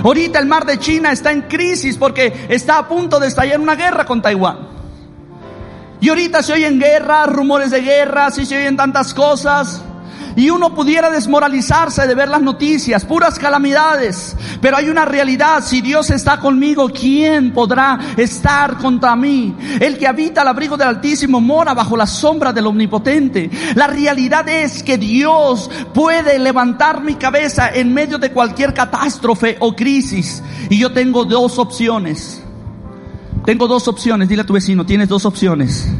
Ahorita 0.03 0.39
el 0.39 0.47
mar 0.47 0.65
de 0.65 0.79
China 0.79 1.11
está 1.11 1.31
en 1.31 1.43
crisis 1.43 1.97
porque 1.97 2.47
está 2.49 2.79
a 2.79 2.87
punto 2.87 3.19
de 3.19 3.27
estallar 3.27 3.59
una 3.59 3.75
guerra 3.75 4.05
con 4.05 4.21
Taiwán. 4.21 4.70
Y 6.01 6.09
ahorita 6.09 6.41
se 6.41 6.53
oyen 6.53 6.79
guerras, 6.79 7.27
rumores 7.27 7.69
de 7.69 7.81
guerras 7.81 8.37
y 8.39 8.45
se 8.47 8.57
oyen 8.57 8.75
tantas 8.75 9.13
cosas. 9.13 9.83
Y 10.35 10.49
uno 10.49 10.73
pudiera 10.73 11.11
desmoralizarse 11.11 12.07
de 12.07 12.15
ver 12.15 12.29
las 12.29 12.41
noticias, 12.41 13.05
puras 13.05 13.37
calamidades. 13.37 14.35
Pero 14.61 14.77
hay 14.77 14.89
una 14.89 15.05
realidad, 15.05 15.63
si 15.63 15.81
Dios 15.81 16.09
está 16.09 16.39
conmigo, 16.39 16.89
¿quién 16.89 17.53
podrá 17.53 17.99
estar 18.17 18.77
contra 18.77 19.15
mí? 19.15 19.55
El 19.79 19.97
que 19.97 20.07
habita 20.07 20.41
al 20.41 20.47
abrigo 20.47 20.77
del 20.77 20.87
Altísimo 20.87 21.39
mora 21.39 21.73
bajo 21.73 21.97
la 21.97 22.07
sombra 22.07 22.53
del 22.53 22.67
Omnipotente. 22.67 23.51
La 23.75 23.87
realidad 23.87 24.47
es 24.49 24.83
que 24.83 24.97
Dios 24.97 25.69
puede 25.93 26.39
levantar 26.39 27.01
mi 27.01 27.15
cabeza 27.15 27.69
en 27.69 27.93
medio 27.93 28.17
de 28.17 28.31
cualquier 28.31 28.73
catástrofe 28.73 29.57
o 29.59 29.75
crisis. 29.75 30.41
Y 30.69 30.79
yo 30.79 30.91
tengo 30.93 31.25
dos 31.25 31.59
opciones. 31.59 32.41
Tengo 33.45 33.67
dos 33.67 33.87
opciones, 33.87 34.29
dile 34.29 34.43
a 34.43 34.45
tu 34.45 34.53
vecino, 34.53 34.85
tienes 34.85 35.09
dos 35.09 35.25
opciones. 35.25 35.91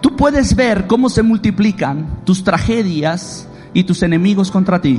Tú 0.00 0.16
puedes 0.16 0.56
ver 0.56 0.86
cómo 0.86 1.10
se 1.10 1.22
multiplican 1.22 2.24
tus 2.24 2.42
tragedias 2.42 3.46
y 3.74 3.84
tus 3.84 4.02
enemigos 4.02 4.50
contra 4.50 4.80
ti. 4.80 4.98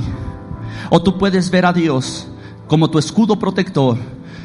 O 0.90 1.02
tú 1.02 1.18
puedes 1.18 1.50
ver 1.50 1.66
a 1.66 1.72
Dios 1.72 2.28
como 2.68 2.90
tu 2.90 2.98
escudo 2.98 3.38
protector, 3.38 3.98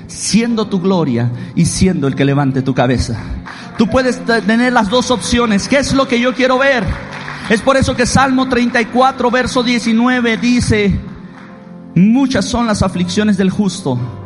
siendo 0.07 0.67
tu 0.67 0.81
gloria 0.81 1.31
y 1.55 1.65
siendo 1.65 2.07
el 2.07 2.15
que 2.15 2.25
levante 2.25 2.63
tu 2.63 2.73
cabeza. 2.73 3.17
Tú 3.77 3.87
puedes 3.87 4.25
tener 4.25 4.73
las 4.73 4.89
dos 4.89 5.11
opciones. 5.11 5.67
¿Qué 5.67 5.77
es 5.77 5.93
lo 5.93 6.07
que 6.07 6.19
yo 6.19 6.33
quiero 6.33 6.57
ver? 6.57 6.83
Es 7.49 7.61
por 7.61 7.77
eso 7.77 7.95
que 7.95 8.05
Salmo 8.05 8.49
34, 8.49 9.31
verso 9.31 9.61
19 9.63 10.37
dice, 10.37 10.99
muchas 11.95 12.45
son 12.45 12.65
las 12.65 12.81
aflicciones 12.81 13.37
del 13.37 13.51
justo 13.51 14.18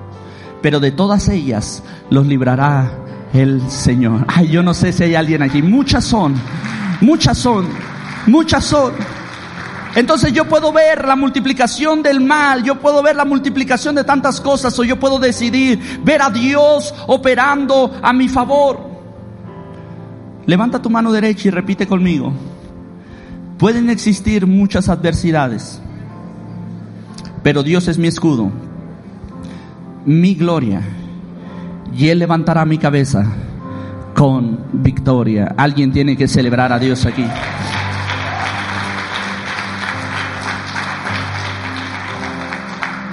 pero 0.63 0.79
de 0.79 0.91
todas 0.91 1.27
ellas 1.27 1.83
los 2.09 2.25
librará 2.25 2.89
el 3.33 3.69
Señor. 3.69 4.25
Ay, 4.29 4.47
yo 4.47 4.63
no 4.63 4.73
sé 4.73 4.93
si 4.93 5.03
hay 5.03 5.13
alguien 5.13 5.41
aquí. 5.41 5.61
Muchas 5.61 6.05
son, 6.05 6.35
muchas 7.01 7.37
son, 7.37 7.67
muchas 8.27 8.63
son. 8.63 8.93
Entonces 9.93 10.31
yo 10.31 10.47
puedo 10.47 10.71
ver 10.71 11.05
la 11.05 11.17
multiplicación 11.17 12.01
del 12.01 12.21
mal, 12.21 12.63
yo 12.63 12.79
puedo 12.79 13.03
ver 13.03 13.15
la 13.15 13.25
multiplicación 13.25 13.93
de 13.93 14.05
tantas 14.05 14.39
cosas, 14.39 14.79
o 14.79 14.85
yo 14.85 14.97
puedo 14.97 15.19
decidir 15.19 15.99
ver 16.03 16.21
a 16.21 16.29
Dios 16.29 16.95
operando 17.07 17.99
a 18.01 18.13
mi 18.13 18.29
favor. 18.29 18.79
Levanta 20.45 20.81
tu 20.81 20.89
mano 20.89 21.11
derecha 21.11 21.49
y 21.49 21.51
repite 21.51 21.85
conmigo. 21.85 22.33
Pueden 23.57 23.89
existir 23.89 24.47
muchas 24.47 24.87
adversidades, 24.87 25.81
pero 27.43 27.63
Dios 27.63 27.89
es 27.89 27.97
mi 27.97 28.07
escudo 28.07 28.72
mi 30.05 30.35
gloria 30.35 30.81
y 31.95 32.09
Él 32.09 32.19
levantará 32.19 32.65
mi 32.65 32.77
cabeza 32.77 33.25
con 34.13 34.65
victoria. 34.73 35.53
Alguien 35.57 35.91
tiene 35.91 36.17
que 36.17 36.27
celebrar 36.27 36.71
a 36.71 36.79
Dios 36.79 37.05
aquí. 37.05 37.25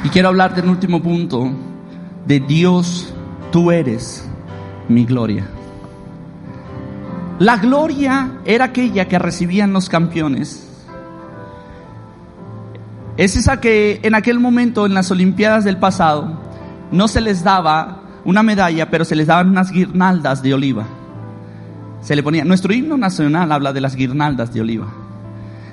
Y 0.02 0.08
quiero 0.08 0.28
hablarte 0.28 0.60
en 0.60 0.68
último 0.70 1.02
punto 1.02 1.50
de 2.26 2.40
Dios, 2.40 3.12
tú 3.52 3.70
eres 3.70 4.26
mi 4.88 5.04
gloria. 5.04 5.46
La 7.38 7.56
gloria 7.56 8.32
era 8.44 8.66
aquella 8.66 9.08
que 9.08 9.18
recibían 9.18 9.72
los 9.72 9.88
campeones. 9.88 10.66
Es 13.16 13.36
esa 13.36 13.60
que 13.60 14.00
en 14.02 14.14
aquel 14.14 14.40
momento 14.40 14.86
en 14.86 14.94
las 14.94 15.10
Olimpiadas 15.10 15.64
del 15.64 15.76
pasado 15.76 16.49
no 16.92 17.08
se 17.08 17.20
les 17.20 17.42
daba 17.44 18.02
una 18.24 18.42
medalla, 18.42 18.90
pero 18.90 19.04
se 19.04 19.16
les 19.16 19.26
daban 19.26 19.50
unas 19.50 19.70
guirnaldas 19.70 20.42
de 20.42 20.54
oliva. 20.54 20.86
Se 22.02 22.16
le 22.16 22.22
ponía, 22.22 22.44
nuestro 22.44 22.72
himno 22.72 22.96
nacional 22.96 23.52
habla 23.52 23.72
de 23.72 23.80
las 23.80 23.94
guirnaldas 23.94 24.52
de 24.52 24.60
oliva. 24.60 24.86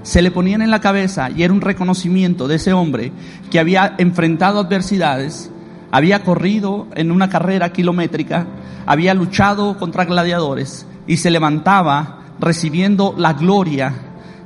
Se 0.04 0.22
le 0.22 0.32
ponían 0.32 0.62
en 0.62 0.72
la 0.72 0.80
cabeza 0.80 1.30
y 1.30 1.44
era 1.44 1.54
un 1.54 1.62
reconocimiento 1.62 2.48
de 2.48 2.56
ese 2.56 2.74
hombre 2.74 3.12
que 3.52 3.60
había 3.60 3.96
enfrentado 3.98 4.60
adversidades, 4.60 5.52
había 5.92 6.24
corrido 6.24 6.88
en 6.96 7.12
una 7.12 7.30
carrera 7.30 7.72
kilométrica, 7.72 8.46
había 8.86 9.14
luchado 9.14 9.78
contra 9.78 10.06
gladiadores 10.06 10.86
y 11.08 11.18
se 11.18 11.32
levantaba 11.32 12.20
recibiendo 12.40 13.16
la 13.18 13.34
gloria 13.34 13.94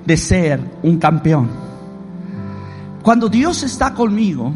de 0.05 0.17
ser 0.17 0.59
un 0.83 0.97
campeón. 0.97 1.49
Cuando 3.01 3.29
Dios 3.29 3.63
está 3.63 3.93
conmigo, 3.93 4.53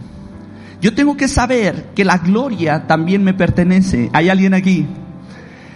yo 0.81 0.93
tengo 0.93 1.15
que 1.17 1.27
saber 1.27 1.91
que 1.95 2.05
la 2.05 2.17
gloria 2.17 2.87
también 2.87 3.23
me 3.23 3.33
pertenece. 3.33 4.09
¿Hay 4.13 4.29
alguien 4.29 4.53
aquí? 4.53 4.85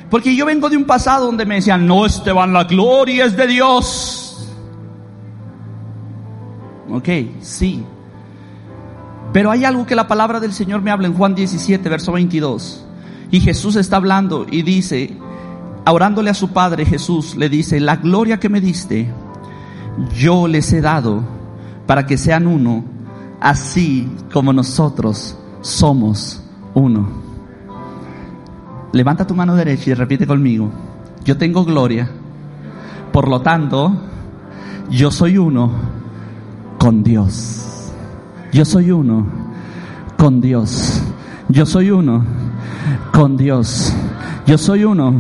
Porque 0.09 0.35
yo 0.35 0.45
vengo 0.45 0.69
de 0.69 0.77
un 0.77 0.85
pasado 0.85 1.25
donde 1.25 1.45
me 1.45 1.55
decían, 1.55 1.85
no 1.85 2.05
Esteban, 2.05 2.53
la 2.53 2.63
gloria 2.63 3.25
es 3.25 3.37
de 3.37 3.47
Dios. 3.47 4.49
Ok, 6.91 7.09
sí. 7.41 7.83
Pero 9.31 9.51
hay 9.51 9.63
algo 9.65 9.85
que 9.85 9.95
la 9.95 10.07
palabra 10.07 10.39
del 10.39 10.53
Señor 10.53 10.81
me 10.81 10.89
habla 10.91 11.07
en 11.07 11.13
Juan 11.13 11.35
17, 11.35 11.87
verso 11.87 12.11
22. 12.11 12.85
Y 13.31 13.39
Jesús 13.41 13.75
está 13.75 13.97
hablando 13.97 14.47
y 14.49 14.63
dice, 14.63 15.15
orándole 15.85 16.31
a 16.31 16.33
su 16.33 16.49
Padre 16.49 16.85
Jesús, 16.85 17.35
le 17.35 17.47
dice, 17.47 17.79
la 17.79 17.97
gloria 17.97 18.39
que 18.39 18.49
me 18.49 18.59
diste, 18.59 19.11
yo 20.15 20.47
les 20.47 20.73
he 20.73 20.81
dado 20.81 21.23
para 21.85 22.07
que 22.07 22.17
sean 22.17 22.47
uno 22.47 22.83
así 23.39 24.09
como 24.31 24.53
nosotros 24.53 25.37
somos 25.61 26.41
uno. 26.73 27.07
Levanta 28.91 29.27
tu 29.27 29.35
mano 29.35 29.55
derecha 29.55 29.91
y 29.91 29.93
repite 29.93 30.25
conmigo. 30.25 30.69
Yo 31.23 31.37
tengo 31.37 31.63
gloria. 31.63 32.09
Por 33.11 33.27
lo 33.27 33.41
tanto, 33.41 33.93
yo 34.89 35.11
soy 35.11 35.37
uno 35.37 35.71
con 36.77 37.03
Dios. 37.03 37.91
Yo 38.51 38.65
soy 38.65 38.91
uno 38.91 39.27
con 40.17 40.41
Dios. 40.41 41.01
Yo 41.49 41.65
soy 41.65 41.91
uno 41.91 42.23
con 43.11 43.37
Dios. 43.37 43.93
Yo 44.45 44.57
soy 44.57 44.83
uno 44.83 45.19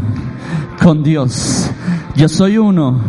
con 0.81 1.03
Dios. 1.03 1.69
Yo 2.15 2.27
soy 2.27 2.57
uno 2.57 2.99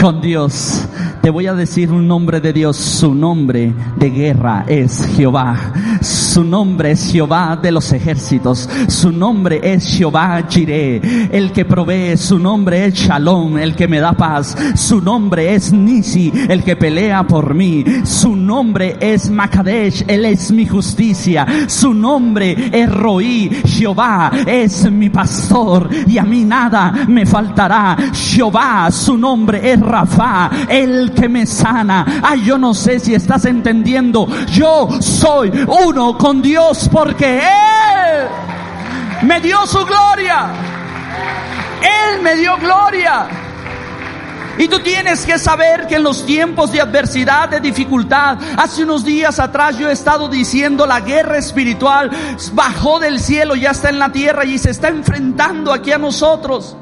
con 0.00 0.20
Dios. 0.20 0.88
Te 1.22 1.30
voy 1.30 1.46
a 1.46 1.54
decir 1.54 1.92
un 1.92 2.08
nombre 2.08 2.40
de 2.40 2.52
Dios. 2.52 2.76
Su 2.76 3.14
nombre 3.14 3.72
de 3.96 4.10
guerra 4.10 4.64
es 4.66 5.06
Jehová. 5.14 5.56
Su 6.00 6.42
nombre 6.42 6.90
es 6.90 7.12
Jehová 7.12 7.56
de 7.62 7.70
los 7.70 7.92
ejércitos. 7.92 8.68
Su 8.88 9.12
nombre 9.12 9.60
es 9.62 9.86
Jehová 9.86 10.42
Jireh, 10.48 11.28
el 11.30 11.52
que 11.52 11.64
provee. 11.64 12.16
Su 12.16 12.40
nombre 12.40 12.86
es 12.86 12.94
Shalom, 12.94 13.56
el 13.58 13.76
que 13.76 13.86
me 13.86 14.00
da 14.00 14.14
paz. 14.14 14.56
Su 14.74 15.00
nombre 15.00 15.54
es 15.54 15.72
Nisi, 15.72 16.32
el 16.48 16.64
que 16.64 16.74
pelea 16.74 17.24
por 17.24 17.54
mí. 17.54 17.84
Su 18.02 18.34
nombre 18.34 18.96
es 18.98 19.30
Makadesh, 19.30 20.04
él 20.08 20.24
es 20.24 20.50
mi 20.50 20.66
justicia. 20.66 21.46
Su 21.68 21.94
nombre 21.94 22.56
es 22.72 22.92
Roí, 22.92 23.48
Jehová 23.64 24.32
es 24.44 24.90
mi 24.90 25.08
pastor 25.08 25.88
y 26.08 26.18
a 26.18 26.24
mí 26.24 26.42
nada 26.42 26.92
me 27.06 27.24
faltará. 27.26 27.96
Jehová, 28.12 28.90
su 28.90 29.16
nombre 29.16 29.72
es 29.72 29.78
Rafa, 29.78 30.50
el 30.68 31.11
que 31.12 31.28
me 31.28 31.46
sana. 31.46 32.20
Ay, 32.22 32.44
yo 32.44 32.58
no 32.58 32.74
sé 32.74 33.00
si 33.00 33.14
estás 33.14 33.44
entendiendo. 33.44 34.26
Yo 34.46 34.88
soy 35.00 35.50
uno 35.84 36.16
con 36.18 36.42
Dios 36.42 36.88
porque 36.90 37.38
Él 37.38 38.28
me 39.22 39.40
dio 39.40 39.66
su 39.66 39.84
gloria. 39.84 40.46
Él 41.80 42.22
me 42.22 42.36
dio 42.36 42.56
gloria. 42.58 43.28
Y 44.58 44.68
tú 44.68 44.80
tienes 44.80 45.24
que 45.24 45.38
saber 45.38 45.86
que 45.86 45.96
en 45.96 46.02
los 46.02 46.26
tiempos 46.26 46.72
de 46.72 46.80
adversidad, 46.80 47.48
de 47.48 47.60
dificultad, 47.60 48.38
hace 48.58 48.84
unos 48.84 49.04
días 49.04 49.38
atrás 49.38 49.78
yo 49.78 49.88
he 49.88 49.92
estado 49.92 50.28
diciendo 50.28 50.86
la 50.86 51.00
guerra 51.00 51.38
espiritual 51.38 52.10
bajó 52.52 53.00
del 53.00 53.18
cielo, 53.18 53.54
ya 53.54 53.70
está 53.70 53.88
en 53.88 53.98
la 53.98 54.12
tierra 54.12 54.44
y 54.44 54.58
se 54.58 54.70
está 54.70 54.88
enfrentando 54.88 55.72
aquí 55.72 55.92
a 55.92 55.98
nosotros. 55.98 56.76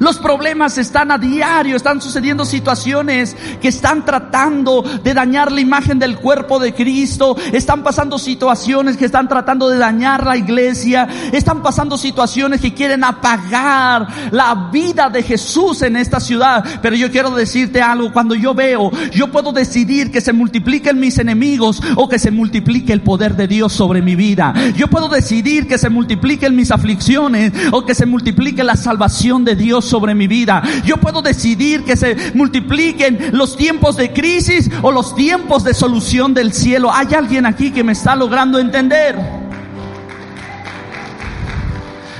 Los 0.00 0.16
problemas 0.18 0.78
están 0.78 1.10
a 1.10 1.18
diario, 1.18 1.76
están 1.76 2.00
sucediendo 2.00 2.46
situaciones 2.46 3.36
que 3.60 3.68
están 3.68 4.02
tratando 4.06 4.82
de 4.82 5.12
dañar 5.12 5.52
la 5.52 5.60
imagen 5.60 5.98
del 5.98 6.16
cuerpo 6.16 6.58
de 6.58 6.72
Cristo, 6.72 7.36
están 7.52 7.82
pasando 7.82 8.18
situaciones 8.18 8.96
que 8.96 9.04
están 9.04 9.28
tratando 9.28 9.68
de 9.68 9.76
dañar 9.76 10.24
la 10.24 10.38
iglesia, 10.38 11.06
están 11.32 11.62
pasando 11.62 11.98
situaciones 11.98 12.62
que 12.62 12.72
quieren 12.72 13.04
apagar 13.04 14.08
la 14.30 14.70
vida 14.72 15.10
de 15.10 15.22
Jesús 15.22 15.82
en 15.82 15.96
esta 15.96 16.18
ciudad. 16.18 16.64
Pero 16.80 16.96
yo 16.96 17.10
quiero 17.10 17.30
decirte 17.32 17.82
algo, 17.82 18.10
cuando 18.10 18.34
yo 18.34 18.54
veo, 18.54 18.90
yo 19.12 19.30
puedo 19.30 19.52
decidir 19.52 20.10
que 20.10 20.22
se 20.22 20.32
multipliquen 20.32 20.98
mis 20.98 21.18
enemigos 21.18 21.82
o 21.96 22.08
que 22.08 22.18
se 22.18 22.30
multiplique 22.30 22.94
el 22.94 23.02
poder 23.02 23.36
de 23.36 23.46
Dios 23.46 23.74
sobre 23.74 24.00
mi 24.00 24.14
vida. 24.16 24.54
Yo 24.74 24.88
puedo 24.88 25.10
decidir 25.10 25.68
que 25.68 25.76
se 25.76 25.90
multipliquen 25.90 26.56
mis 26.56 26.70
aflicciones 26.70 27.52
o 27.70 27.84
que 27.84 27.94
se 27.94 28.06
multiplique 28.06 28.64
la 28.64 28.76
salvación 28.76 29.44
de 29.44 29.56
Dios 29.56 29.89
sobre 29.90 30.14
mi 30.14 30.26
vida. 30.26 30.62
Yo 30.84 30.96
puedo 30.96 31.20
decidir 31.20 31.84
que 31.84 31.96
se 31.96 32.32
multipliquen 32.34 33.30
los 33.32 33.56
tiempos 33.56 33.96
de 33.96 34.12
crisis 34.12 34.70
o 34.80 34.90
los 34.90 35.14
tiempos 35.14 35.64
de 35.64 35.74
solución 35.74 36.32
del 36.32 36.52
cielo. 36.52 36.90
¿Hay 36.92 37.12
alguien 37.14 37.44
aquí 37.44 37.70
que 37.72 37.84
me 37.84 37.92
está 37.92 38.14
logrando 38.14 38.58
entender? 38.58 39.16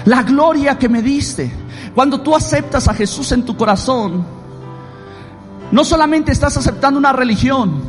La 0.05 0.23
gloria 0.23 0.77
que 0.77 0.89
me 0.89 1.03
diste. 1.03 1.51
Cuando 1.95 2.21
tú 2.21 2.35
aceptas 2.35 2.89
a 2.89 2.95
Jesús 2.95 3.33
en 3.33 3.45
tu 3.45 3.57
corazón, 3.57 4.25
no 5.71 5.85
solamente 5.85 6.33
estás 6.33 6.57
aceptando 6.57 6.99
una 6.99 7.13
religión, 7.13 7.83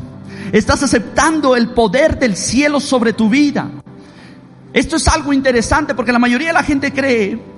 estás 0.52 0.84
aceptando 0.84 1.56
el 1.56 1.70
poder 1.70 2.20
del 2.20 2.36
cielo 2.36 2.80
sobre 2.80 3.14
tu 3.14 3.30
vida. 3.30 3.70
Esto 4.74 4.96
es 4.96 5.08
algo 5.08 5.34
interesante 5.34 5.96
porque 5.96 6.12
la 6.12 6.20
mayoría 6.20 6.48
de 6.48 6.54
la 6.54 6.64
gente 6.64 6.94
cree 6.94 7.51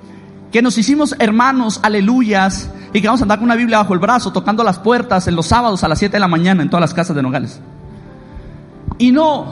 que 0.54 0.62
nos 0.62 0.78
hicimos 0.78 1.16
hermanos, 1.18 1.80
aleluyas, 1.82 2.70
y 2.92 3.00
que 3.00 3.08
vamos 3.08 3.20
a 3.20 3.24
andar 3.24 3.40
con 3.40 3.46
una 3.46 3.56
Biblia 3.56 3.78
bajo 3.78 3.92
el 3.92 3.98
brazo, 3.98 4.32
tocando 4.32 4.62
las 4.62 4.78
puertas 4.78 5.26
en 5.26 5.34
los 5.34 5.46
sábados 5.46 5.82
a 5.82 5.88
las 5.88 5.98
7 5.98 6.12
de 6.12 6.20
la 6.20 6.28
mañana 6.28 6.62
en 6.62 6.70
todas 6.70 6.80
las 6.80 6.94
casas 6.94 7.16
de 7.16 7.22
Nogales. 7.24 7.58
Y 8.98 9.10
no, 9.10 9.46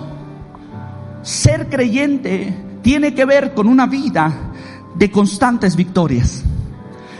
ser 1.22 1.68
creyente 1.68 2.56
tiene 2.82 3.14
que 3.14 3.24
ver 3.24 3.52
con 3.52 3.66
una 3.66 3.86
vida 3.88 4.32
de 4.94 5.10
constantes 5.10 5.74
victorias. 5.74 6.44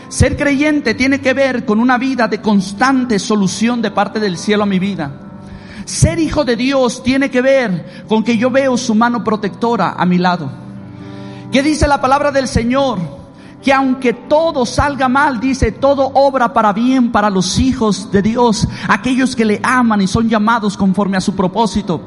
Ser 0.07 0.37
creyente 0.37 0.93
tiene 0.93 1.19
que 1.19 1.33
ver 1.33 1.65
con 1.65 1.81
una 1.81 1.97
vida 1.97 2.29
de 2.29 2.39
constante 2.39 3.19
solución 3.19 3.81
de 3.81 3.91
parte 3.91 4.21
del 4.21 4.37
cielo 4.37 4.63
a 4.63 4.65
mi 4.65 4.79
vida. 4.79 5.11
Ser 5.83 6.19
hijo 6.19 6.45
de 6.45 6.55
Dios 6.55 7.03
tiene 7.03 7.29
que 7.29 7.41
ver 7.41 8.05
con 8.07 8.23
que 8.23 8.37
yo 8.37 8.49
veo 8.49 8.77
su 8.77 8.95
mano 8.95 9.25
protectora 9.25 9.95
a 9.97 10.05
mi 10.05 10.19
lado. 10.19 10.49
¿Qué 11.51 11.61
dice 11.61 11.85
la 11.85 11.99
palabra 11.99 12.31
del 12.31 12.47
Señor? 12.47 13.22
Que 13.63 13.71
aunque 13.71 14.13
todo 14.13 14.65
salga 14.65 15.07
mal, 15.07 15.39
dice, 15.39 15.71
todo 15.71 16.11
obra 16.13 16.53
para 16.53 16.73
bien 16.73 17.11
para 17.11 17.29
los 17.29 17.57
hijos 17.59 18.11
de 18.11 18.21
Dios, 18.21 18.67
aquellos 18.87 19.35
que 19.35 19.45
le 19.45 19.59
aman 19.63 20.01
y 20.01 20.07
son 20.07 20.27
llamados 20.29 20.75
conforme 20.75 21.17
a 21.17 21.21
su 21.21 21.35
propósito. 21.35 22.01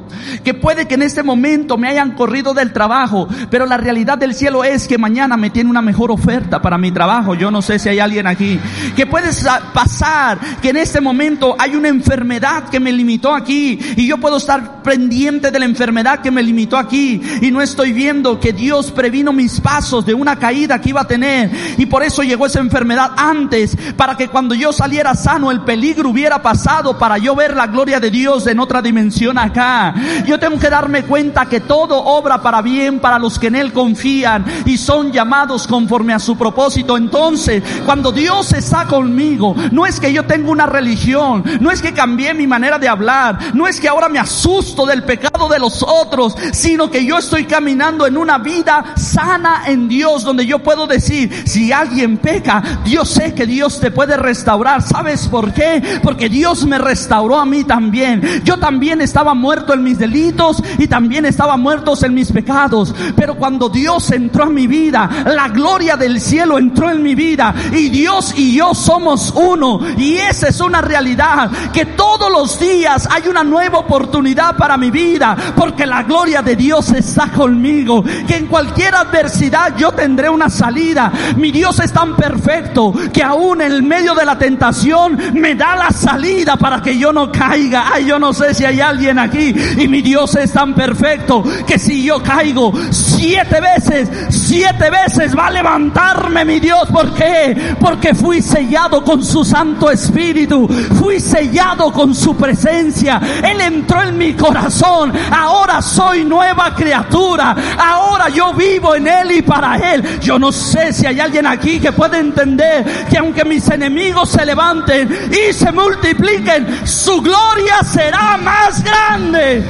Que 0.44 0.52
puede 0.52 0.86
que 0.86 0.94
en 0.94 1.02
este 1.02 1.22
momento 1.22 1.78
me 1.78 1.88
hayan 1.88 2.12
corrido 2.12 2.52
del 2.52 2.72
trabajo, 2.72 3.26
pero 3.50 3.64
la 3.64 3.78
realidad 3.78 4.18
del 4.18 4.34
cielo 4.34 4.64
es 4.64 4.86
que 4.86 4.98
mañana 4.98 5.36
me 5.36 5.50
tiene 5.50 5.70
una 5.70 5.82
mejor 5.82 6.10
oferta 6.10 6.60
para 6.60 6.76
mi 6.76 6.92
trabajo. 6.92 7.34
Yo 7.34 7.50
no 7.50 7.62
sé 7.62 7.78
si 7.78 7.88
hay 7.88 8.00
alguien 8.00 8.26
aquí. 8.26 8.60
Que 8.94 9.06
puede 9.06 9.30
pasar 9.72 10.38
que 10.60 10.70
en 10.70 10.76
este 10.76 11.00
momento 11.00 11.56
hay 11.58 11.74
una 11.74 11.88
enfermedad 11.88 12.68
que 12.68 12.80
me 12.80 12.92
limitó 12.92 13.34
aquí 13.34 13.78
y 13.96 14.06
yo 14.06 14.18
puedo 14.18 14.36
estar 14.36 14.82
pendiente 14.82 15.50
de 15.50 15.58
la 15.58 15.64
enfermedad 15.64 16.20
que 16.20 16.30
me 16.30 16.42
limitó 16.42 16.76
aquí 16.76 17.20
y 17.40 17.50
no 17.50 17.62
estoy 17.62 17.92
viendo 17.92 18.38
que 18.38 18.52
Dios 18.52 18.92
previno 18.92 19.32
mis 19.32 19.60
pasos 19.60 20.04
de 20.04 20.14
una 20.14 20.36
caída 20.36 20.80
que 20.80 20.90
iba 20.90 21.00
a 21.00 21.06
tener 21.06 21.45
y 21.76 21.86
por 21.86 22.02
eso 22.02 22.22
llegó 22.22 22.46
esa 22.46 22.60
enfermedad 22.60 23.12
antes, 23.16 23.76
para 23.96 24.16
que 24.16 24.28
cuando 24.28 24.54
yo 24.54 24.72
saliera 24.72 25.14
sano 25.14 25.50
el 25.50 25.60
peligro 25.62 26.10
hubiera 26.10 26.42
pasado 26.42 26.98
para 26.98 27.18
yo 27.18 27.34
ver 27.34 27.56
la 27.56 27.66
gloria 27.66 28.00
de 28.00 28.10
Dios 28.10 28.46
en 28.46 28.60
otra 28.60 28.82
dimensión 28.82 29.38
acá. 29.38 29.94
Yo 30.26 30.38
tengo 30.38 30.58
que 30.58 30.70
darme 30.70 31.04
cuenta 31.04 31.46
que 31.46 31.60
todo 31.60 31.98
obra 31.98 32.42
para 32.42 32.62
bien 32.62 33.00
para 33.00 33.18
los 33.18 33.38
que 33.38 33.48
en 33.48 33.56
Él 33.56 33.72
confían 33.72 34.44
y 34.64 34.76
son 34.76 35.12
llamados 35.12 35.66
conforme 35.66 36.12
a 36.12 36.18
su 36.18 36.36
propósito. 36.36 36.96
Entonces, 36.96 37.62
cuando 37.84 38.12
Dios 38.12 38.52
está 38.52 38.86
conmigo, 38.86 39.54
no 39.72 39.86
es 39.86 40.00
que 40.00 40.12
yo 40.12 40.24
tenga 40.24 40.50
una 40.50 40.66
religión, 40.66 41.44
no 41.60 41.70
es 41.70 41.82
que 41.82 41.92
cambié 41.92 42.34
mi 42.34 42.46
manera 42.46 42.78
de 42.78 42.88
hablar, 42.88 43.38
no 43.54 43.66
es 43.66 43.80
que 43.80 43.88
ahora 43.88 44.08
me 44.08 44.18
asusto 44.18 44.86
del 44.86 45.04
pecado 45.04 45.48
de 45.48 45.58
los 45.58 45.82
otros, 45.82 46.36
sino 46.52 46.90
que 46.90 47.04
yo 47.04 47.18
estoy 47.18 47.44
caminando 47.44 48.06
en 48.06 48.16
una 48.16 48.38
vida 48.38 48.94
sana 48.96 49.62
en 49.66 49.88
Dios, 49.88 50.24
donde 50.24 50.46
yo 50.46 50.60
puedo 50.60 50.86
decir, 50.86 51.35
si 51.44 51.72
alguien 51.72 52.18
peca, 52.18 52.62
Dios 52.84 53.10
sé 53.10 53.34
que 53.34 53.46
Dios 53.46 53.80
te 53.80 53.90
puede 53.90 54.16
restaurar. 54.16 54.82
¿Sabes 54.82 55.28
por 55.28 55.52
qué? 55.52 56.00
Porque 56.02 56.28
Dios 56.28 56.66
me 56.66 56.78
restauró 56.78 57.38
a 57.38 57.46
mí 57.46 57.64
también. 57.64 58.22
Yo 58.44 58.58
también 58.58 59.00
estaba 59.00 59.34
muerto 59.34 59.74
en 59.74 59.82
mis 59.82 59.98
delitos 59.98 60.62
y 60.78 60.86
también 60.86 61.26
estaba 61.26 61.56
muerto 61.56 61.86
en 62.04 62.14
mis 62.14 62.32
pecados. 62.32 62.94
Pero 63.14 63.36
cuando 63.36 63.68
Dios 63.68 64.10
entró 64.10 64.44
a 64.44 64.50
mi 64.50 64.66
vida, 64.66 65.08
la 65.26 65.48
gloria 65.48 65.96
del 65.96 66.20
cielo 66.20 66.58
entró 66.58 66.90
en 66.90 67.02
mi 67.02 67.14
vida 67.14 67.54
y 67.72 67.88
Dios 67.88 68.34
y 68.36 68.56
yo 68.56 68.74
somos 68.74 69.32
uno. 69.36 69.80
Y 69.96 70.14
esa 70.14 70.48
es 70.48 70.60
una 70.60 70.80
realidad 70.80 71.50
que 71.72 71.86
todos 71.86 72.30
los 72.30 72.58
días 72.58 73.08
hay 73.10 73.28
una 73.28 73.44
nueva 73.44 73.78
oportunidad 73.78 74.56
para 74.56 74.76
mi 74.76 74.90
vida 74.90 75.36
porque 75.56 75.86
la 75.86 76.02
gloria 76.02 76.42
de 76.42 76.56
Dios 76.56 76.90
está 76.90 77.28
conmigo. 77.30 78.02
Que 78.26 78.36
en 78.36 78.46
cualquier 78.46 78.94
adversidad 78.94 79.76
yo 79.76 79.92
tendré 79.92 80.28
una 80.28 80.50
salida. 80.50 81.12
Mi 81.36 81.50
Dios 81.50 81.78
es 81.80 81.92
tan 81.92 82.16
perfecto 82.16 82.92
que 83.12 83.22
aún 83.22 83.60
en 83.60 83.86
medio 83.86 84.14
de 84.14 84.24
la 84.24 84.38
tentación 84.38 85.18
me 85.34 85.54
da 85.54 85.76
la 85.76 85.90
salida 85.90 86.56
para 86.56 86.80
que 86.82 86.98
yo 86.98 87.12
no 87.12 87.30
caiga. 87.30 87.90
Ay, 87.92 88.06
yo 88.06 88.18
no 88.18 88.32
sé 88.32 88.54
si 88.54 88.64
hay 88.64 88.80
alguien 88.80 89.18
aquí. 89.18 89.54
Y 89.78 89.88
mi 89.88 90.02
Dios 90.02 90.34
es 90.36 90.52
tan 90.52 90.74
perfecto 90.74 91.42
que 91.66 91.78
si 91.78 92.04
yo 92.04 92.22
caigo 92.22 92.72
siete 92.90 93.60
veces, 93.60 94.08
siete 94.30 94.90
veces 94.90 95.36
va 95.36 95.46
a 95.46 95.50
levantarme 95.50 96.44
mi 96.44 96.60
Dios. 96.60 96.88
¿Por 96.92 97.14
qué? 97.14 97.76
Porque 97.80 98.14
fui 98.14 98.42
sellado 98.42 99.02
con 99.02 99.24
su 99.24 99.44
Santo 99.44 99.90
Espíritu. 99.90 100.68
Fui 100.98 101.20
sellado 101.20 101.92
con 101.92 102.14
su 102.14 102.36
presencia. 102.36 103.20
Él 103.42 103.60
entró 103.60 104.02
en 104.02 104.18
mi 104.18 104.34
corazón. 104.34 105.12
Ahora 105.30 105.82
soy 105.82 106.24
nueva 106.24 106.74
criatura. 106.74 107.56
Ahora 107.78 108.28
yo 108.28 108.52
vivo 108.54 108.94
en 108.94 109.06
Él 109.06 109.32
y 109.32 109.42
para 109.42 109.76
Él. 109.76 110.20
Yo 110.20 110.38
no 110.38 110.52
sé 110.52 110.92
si 110.92 111.06
hay 111.06 111.15
hay 111.16 111.20
alguien 111.20 111.46
aquí 111.46 111.80
que 111.80 111.92
puede 111.92 112.18
entender 112.18 112.84
que 113.08 113.16
aunque 113.16 113.42
mis 113.42 113.66
enemigos 113.70 114.28
se 114.28 114.44
levanten 114.44 115.08
y 115.30 115.50
se 115.50 115.72
multipliquen, 115.72 116.86
su 116.86 117.22
gloria 117.22 117.82
será 117.82 118.36
más 118.36 118.84
grande. 118.84 119.64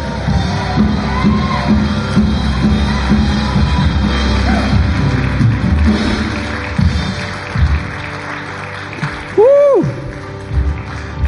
Uh. 9.36 9.84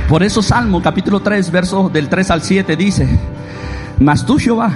Por 0.09 0.25
eso 0.25 0.43
Salmo 0.43 0.83
capítulo 0.83 1.21
3, 1.21 1.53
verso 1.53 1.89
del 1.89 2.09
3 2.09 2.31
al 2.33 2.43
7 2.43 2.75
dice, 2.75 3.09
Mas 4.01 4.27
tú, 4.27 4.37
Jehová, 4.37 4.73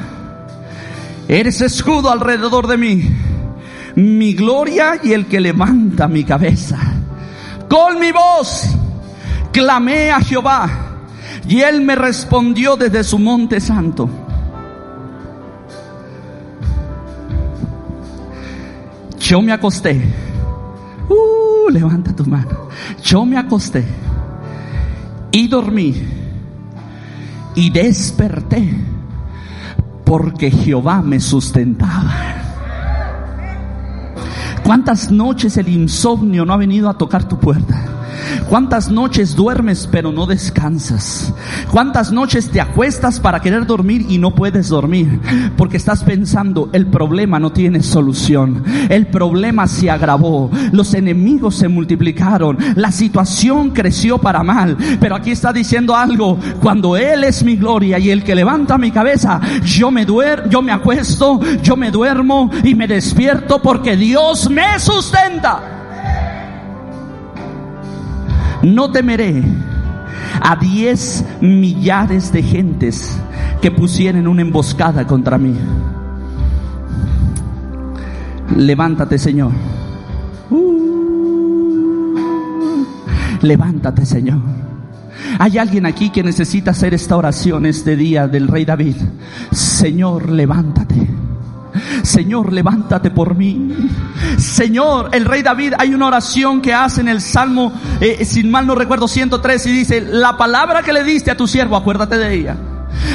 eres 1.26 1.61
escudo 1.61 2.12
alrededor 2.12 2.68
de 2.68 2.76
mí, 2.76 3.21
mi 3.96 4.35
gloria 4.35 4.98
y 5.02 5.12
el 5.12 5.26
que 5.26 5.40
levanta 5.40 6.09
mi 6.09 6.24
cabeza. 6.24 6.78
Con 7.68 7.98
mi 7.98 8.12
voz 8.12 8.68
clamé 9.52 10.11
a 10.11 10.20
Jehová 10.20 10.68
y 11.48 11.61
él 11.61 11.81
me 11.83 11.94
respondió 11.94 12.76
desde 12.76 13.05
su 13.05 13.18
monte 13.18 13.61
santo. 13.61 14.09
Yo 19.18 19.40
me 19.40 19.52
acosté. 19.52 20.00
Uh, 21.09 21.70
levanta 21.70 22.14
tu 22.14 22.24
mano. 22.26 22.68
Yo 23.02 23.24
me 23.24 23.38
acosté 23.38 23.85
y 25.31 25.48
dormí 25.48 25.94
y 27.55 27.70
desperté 27.70 28.74
porque 30.05 30.50
Jehová 30.50 31.02
me 31.02 31.20
sustentaba. 31.20 32.41
¿Cuántas 34.64 35.11
noches 35.11 35.57
el 35.57 35.68
insomnio 35.68 36.44
no 36.44 36.53
ha 36.53 36.57
venido 36.57 36.88
a 36.88 36.94
tocar 36.94 37.29
tu 37.29 37.38
puerta? 37.38 38.01
¿Cuántas 38.48 38.90
noches 38.90 39.35
duermes 39.35 39.88
pero 39.90 40.12
no 40.12 40.26
descansas? 40.26 41.32
¿Cuántas 41.70 42.12
noches 42.12 42.50
te 42.50 42.61
acuestas 42.61 43.20
para 43.20 43.40
querer 43.40 43.66
dormir 43.66 44.06
y 44.08 44.18
no 44.18 44.35
puedes 44.35 44.68
dormir? 44.68 45.20
Porque 45.56 45.76
estás 45.76 46.04
pensando, 46.04 46.70
el 46.72 46.87
problema 46.87 47.38
no 47.38 47.52
tiene 47.52 47.82
solución. 47.82 48.64
El 48.88 49.06
problema 49.06 49.66
se 49.66 49.90
agravó. 49.90 50.50
Los 50.72 50.94
enemigos 50.94 51.56
se 51.56 51.68
multiplicaron. 51.68 52.58
La 52.76 52.92
situación 52.92 53.70
creció 53.70 54.18
para 54.18 54.42
mal. 54.42 54.76
Pero 55.00 55.14
aquí 55.14 55.30
está 55.30 55.52
diciendo 55.52 55.96
algo. 55.96 56.38
Cuando 56.61 56.96
Él 56.96 57.24
es 57.24 57.42
mi 57.42 57.56
gloria 57.56 57.98
y 57.98 58.11
el 58.11 58.22
que 58.22 58.35
levanta 58.35 58.78
mi 58.78 58.90
cabeza, 58.90 59.40
yo 59.64 59.90
me 59.90 60.04
duermo, 60.04 60.48
yo 60.48 60.62
me 60.62 60.72
acuesto, 60.72 61.40
yo 61.62 61.76
me 61.76 61.90
duermo 61.90 62.50
y 62.62 62.74
me 62.74 62.87
despierto 62.87 63.61
porque 63.61 63.96
Dios 63.96 64.50
me 64.50 64.78
sustenta. 64.78 65.82
No 68.62 68.90
temeré 68.90 69.42
a 70.40 70.57
diez 70.57 71.25
millares 71.40 72.33
de 72.33 72.42
gentes 72.42 73.18
que 73.61 73.70
pusieren 73.70 74.27
una 74.27 74.42
emboscada 74.42 75.07
contra 75.07 75.38
mí. 75.38 75.55
Levántate, 78.57 79.18
Señor. 79.18 79.53
Uh, 80.51 82.14
levántate, 83.40 84.05
Señor. 84.05 84.40
Hay 85.38 85.59
alguien 85.59 85.87
aquí 85.87 86.11
que 86.11 86.22
necesita 86.22 86.72
hacer 86.72 86.94
esta 86.94 87.16
oración 87.16 87.66
este 87.66 87.96
día 87.96 88.29
del 88.29 88.48
rey 88.48 88.64
David. 88.64 88.96
Señor, 89.51 90.29
levántate. 90.31 91.12
Señor, 92.12 92.53
levántate 92.53 93.11
por 93.11 93.35
mí. 93.35 93.70
Señor, 94.37 95.09
el 95.12 95.25
rey 95.25 95.40
David, 95.42 95.72
hay 95.79 95.94
una 95.94 96.09
oración 96.09 96.61
que 96.61 96.75
hace 96.75 97.01
en 97.01 97.09
el 97.09 97.22
Salmo, 97.22 97.72
eh, 98.03 98.22
sin 98.27 98.51
mal 98.51 98.66
no 98.66 98.75
recuerdo, 98.75 99.09
103 99.09 99.66
y 99.66 99.72
dice, 99.72 100.01
la 100.03 100.37
palabra 100.37 100.83
que 100.83 100.92
le 100.92 101.05
diste 101.05 101.31
a 101.31 101.38
tu 101.38 101.46
siervo, 101.46 101.75
acuérdate 101.75 102.18
de 102.18 102.35
ella. 102.35 102.57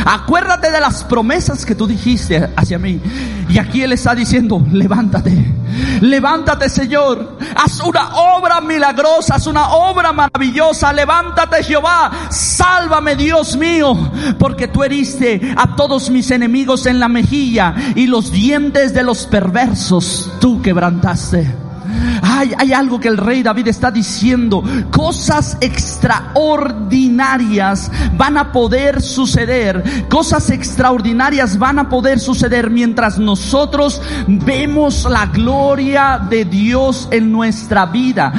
Acuérdate 0.06 0.72
de 0.72 0.80
las 0.80 1.04
promesas 1.04 1.66
que 1.66 1.76
tú 1.76 1.88
dijiste 1.88 2.50
hacia 2.56 2.80
mí. 2.80 3.00
Y 3.50 3.58
aquí 3.60 3.82
Él 3.82 3.94
está 3.94 4.14
diciendo, 4.14 4.66
levántate, 4.72 5.54
levántate 6.02 6.70
Señor, 6.70 7.38
haz 7.56 7.80
una 7.82 8.16
obra 8.16 8.62
milagrosa, 8.62 9.36
haz 9.36 9.48
una 9.48 9.70
obra 9.70 10.12
maravillosa, 10.12 10.92
levántate 10.94 11.64
Jehová, 11.64 12.12
sálvame 12.30 13.16
Dios 13.16 13.56
mío, 13.56 13.96
porque 14.38 14.68
tú 14.68 14.84
heriste 14.84 15.54
a 15.56 15.76
todos 15.76 16.10
mis 16.10 16.30
enemigos 16.32 16.86
en 16.86 17.00
la 17.00 17.08
mejilla 17.08 17.76
y 17.96 18.08
los 18.08 18.32
dientes 18.32 18.94
de 18.94 19.04
los 19.04 19.26
perversos 19.28 20.32
tú 20.40 20.62
quebrantaste. 20.62 21.67
Hay, 22.22 22.74
algo 22.74 23.00
que 23.00 23.08
el 23.08 23.18
rey 23.18 23.42
David 23.44 23.68
está 23.68 23.92
diciendo. 23.92 24.64
Cosas 24.92 25.58
extraordinarias 25.62 27.90
van 28.16 28.38
a 28.38 28.52
poder 28.52 29.02
suceder. 29.02 30.06
Cosas 30.10 30.50
extraordinarias 30.50 31.58
van 31.58 31.80
a 31.80 31.88
poder 31.90 32.20
suceder 32.20 32.70
mientras 32.70 33.18
nosotros 33.18 34.02
vemos 34.28 35.08
la 35.10 35.26
gloria 35.28 36.20
de 36.30 36.44
Dios 36.46 37.08
en 37.12 37.32
nuestra 37.32 37.86
vida. 37.88 38.32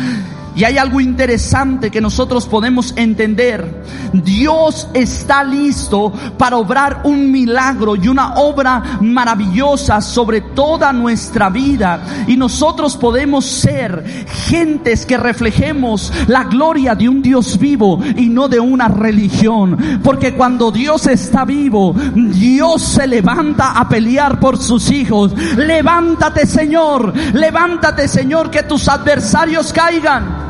Y 0.59 0.65
hay 0.65 0.77
algo 0.77 1.01
interesante 1.01 1.89
que 1.89 2.01
nosotros 2.01 2.45
podemos 2.47 2.93
entender. 2.97 3.85
Dios 4.13 4.89
está 4.93 5.45
listo 5.45 6.13
para 6.37 6.57
obrar 6.57 7.03
un 7.05 7.31
milagro 7.31 7.95
y 7.95 8.09
una 8.09 8.35
obra 8.35 8.99
maravillosa 9.01 10.01
sobre 10.01 10.41
toda 10.41 10.93
nuestra 10.93 11.49
vida. 11.49 12.25
Y 12.27 12.37
nosotros 12.37 12.97
podemos 12.97 13.47
ser 13.47 14.05
gentes 14.49 15.07
que 15.07 15.17
reflejemos 15.17 16.13
la 16.27 16.43
gloria 16.43 16.97
de 16.97 17.09
un 17.09 17.23
Dios 17.23 17.57
vivo 17.57 18.01
y 18.17 18.29
no 18.29 18.49
de 18.49 18.59
una 18.59 18.89
religión. 18.89 20.01
Porque 20.03 20.35
cuando 20.35 20.73
Dios 20.73 21.07
está 21.07 21.45
vivo, 21.45 21.95
Dios 22.17 22.83
se 22.83 23.07
levanta 23.07 23.79
a 23.79 23.89
pelear 23.89 24.41
por 24.41 24.59
sus 24.59 24.91
hijos. 24.91 25.33
Levántate 25.57 26.47
Señor, 26.47 27.15
levántate 27.33 28.09
Señor, 28.09 28.51
que 28.51 28.65
tus 28.65 28.89
adversarios 28.89 29.73
caigan. 29.73 30.48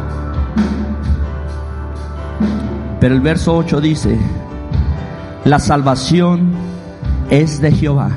Pero 3.00 3.14
el 3.14 3.20
verso 3.20 3.56
8 3.56 3.80
dice, 3.80 4.18
la 5.44 5.58
salvación 5.58 6.50
es 7.30 7.60
de 7.60 7.72
Jehová. 7.72 8.10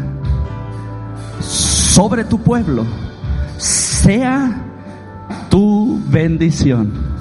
Sobre 1.39 2.23
tu 2.23 2.39
pueblo 2.39 2.85
sea 3.57 4.63
tu 5.49 6.01
bendición. 6.07 7.11